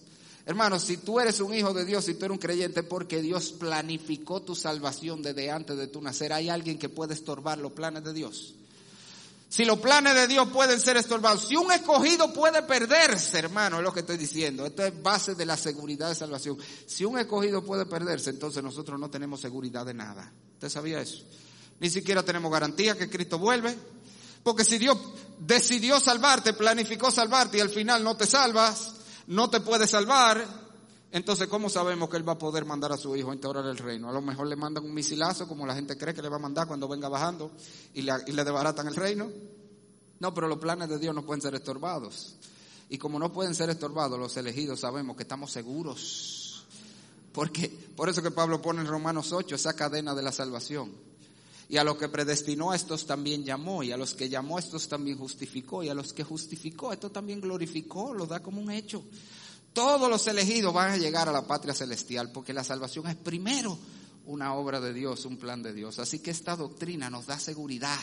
[0.48, 3.52] Hermanos, si tú eres un hijo de Dios, si tú eres un creyente, porque Dios
[3.52, 8.02] planificó tu salvación desde antes de tu nacer, ¿hay alguien que puede estorbar los planes
[8.02, 8.54] de Dios?
[9.50, 13.82] Si los planes de Dios pueden ser estorbados, si un escogido puede perderse, hermano, es
[13.82, 14.64] lo que estoy diciendo.
[14.64, 16.56] Esto es base de la seguridad de salvación.
[16.86, 20.32] Si un escogido puede perderse, entonces nosotros no tenemos seguridad de nada.
[20.54, 21.24] ¿Usted sabía eso?
[21.78, 23.76] Ni siquiera tenemos garantía que Cristo vuelve.
[24.42, 24.96] Porque si Dios
[25.40, 28.94] decidió salvarte, planificó salvarte y al final no te salvas,
[29.28, 30.42] no te puede salvar,
[31.12, 33.76] entonces ¿cómo sabemos que Él va a poder mandar a su hijo a instaurar el
[33.76, 34.08] reino?
[34.08, 36.40] A lo mejor le mandan un misilazo como la gente cree que le va a
[36.40, 37.50] mandar cuando venga bajando
[37.92, 39.30] y le, y le desbaratan el reino.
[40.20, 42.36] No, pero los planes de Dios no pueden ser estorbados.
[42.88, 46.66] Y como no pueden ser estorbados, los elegidos sabemos que estamos seguros.
[47.32, 50.90] Porque, por eso que Pablo pone en Romanos 8 esa cadena de la salvación.
[51.68, 54.60] Y a los que predestinó a estos también llamó, y a los que llamó a
[54.60, 58.70] estos también justificó, y a los que justificó, esto también glorificó, lo da como un
[58.70, 59.04] hecho.
[59.74, 63.78] Todos los elegidos van a llegar a la patria celestial, porque la salvación es primero
[64.24, 65.98] una obra de Dios, un plan de Dios.
[65.98, 67.98] Así que esta doctrina nos da seguridad.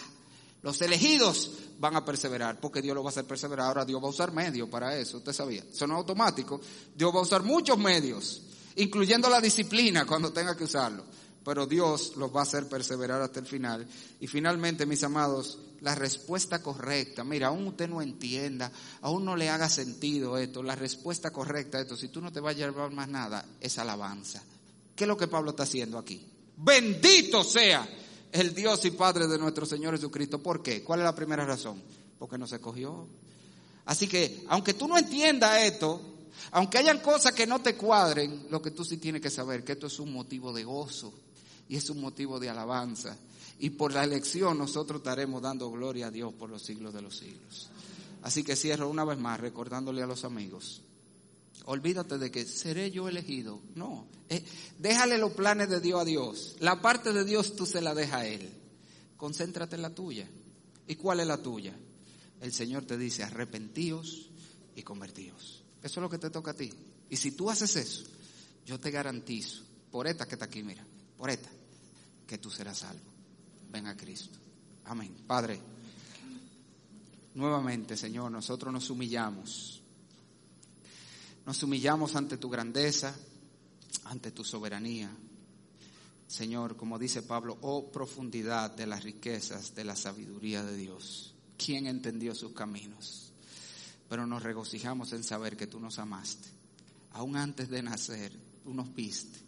[0.62, 3.68] Los elegidos van a perseverar, porque Dios lo va a hacer perseverar.
[3.68, 5.64] Ahora Dios va a usar medios para eso, usted sabía.
[5.72, 6.62] Eso no es automático.
[6.96, 8.44] Dios va a usar muchos medios,
[8.76, 11.04] incluyendo la disciplina cuando tenga que usarlo
[11.46, 13.88] pero Dios los va a hacer perseverar hasta el final.
[14.20, 18.72] Y finalmente, mis amados, la respuesta correcta, mira, aún usted no entienda,
[19.02, 22.40] aún no le haga sentido esto, la respuesta correcta a esto, si tú no te
[22.40, 24.44] vas a llevar más nada, es alabanza.
[24.96, 26.26] ¿Qué es lo que Pablo está haciendo aquí?
[26.58, 27.88] Bendito sea
[28.32, 30.42] el Dios y Padre de nuestro Señor Jesucristo.
[30.42, 30.84] ¿Por qué?
[30.84, 31.80] ¿Cuál es la primera razón?
[32.18, 33.08] Porque nos escogió.
[33.86, 36.02] Así que, aunque tú no entiendas esto,
[36.50, 39.74] aunque hayan cosas que no te cuadren, lo que tú sí tienes que saber, que
[39.74, 41.14] esto es un motivo de gozo
[41.68, 43.18] y es un motivo de alabanza.
[43.60, 47.18] Y por la elección nosotros estaremos dando gloria a Dios por los siglos de los
[47.18, 47.70] siglos.
[48.22, 50.82] Así que cierro una vez más recordándole a los amigos
[51.68, 53.60] Olvídate de que seré yo elegido.
[53.74, 54.08] No.
[54.30, 54.44] Eh,
[54.78, 56.56] déjale los planes de Dios a Dios.
[56.60, 58.50] La parte de Dios tú se la dejas a Él.
[59.18, 60.28] Concéntrate en la tuya.
[60.88, 61.74] ¿Y cuál es la tuya?
[62.40, 64.30] El Señor te dice, arrepentíos
[64.76, 65.64] y convertíos.
[65.82, 66.72] Eso es lo que te toca a ti.
[67.10, 68.04] Y si tú haces eso,
[68.66, 70.86] yo te garantizo, por esta que está aquí, mira,
[71.18, 71.50] por esta,
[72.28, 73.12] que tú serás salvo.
[73.72, 74.38] Ven a Cristo.
[74.86, 75.16] Amén.
[75.28, 75.60] Padre,
[77.34, 79.82] nuevamente, Señor, nosotros nos humillamos
[81.46, 83.16] nos humillamos ante tu grandeza,
[84.06, 85.16] ante tu soberanía.
[86.28, 91.36] Señor, como dice Pablo, oh profundidad de las riquezas de la sabiduría de Dios.
[91.56, 93.32] ¿Quién entendió sus caminos?
[94.10, 96.50] Pero nos regocijamos en saber que tú nos amaste.
[97.12, 99.45] Aún antes de nacer, tú nos viste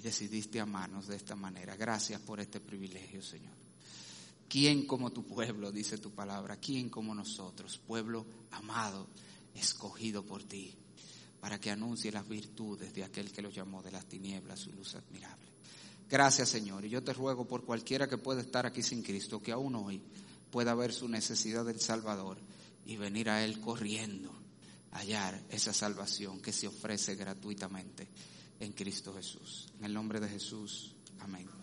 [0.00, 1.76] y decidiste amarnos de esta manera.
[1.76, 3.52] Gracias por este privilegio, Señor.
[4.48, 6.56] ¿Quién como tu pueblo, dice tu palabra?
[6.56, 7.76] ¿Quién como nosotros?
[7.76, 9.08] Pueblo amado,
[9.54, 10.74] escogido por ti
[11.38, 14.94] para que anuncie las virtudes de aquel que lo llamó de las tinieblas su luz
[14.94, 15.50] admirable.
[16.08, 19.52] Gracias Señor, y yo te ruego por cualquiera que pueda estar aquí sin Cristo, que
[19.52, 20.00] aún hoy
[20.50, 22.38] pueda ver su necesidad del Salvador
[22.86, 24.32] y venir a Él corriendo,
[24.92, 28.08] hallar esa salvación que se ofrece gratuitamente
[28.60, 29.72] en Cristo Jesús.
[29.78, 31.59] En el nombre de Jesús, amén.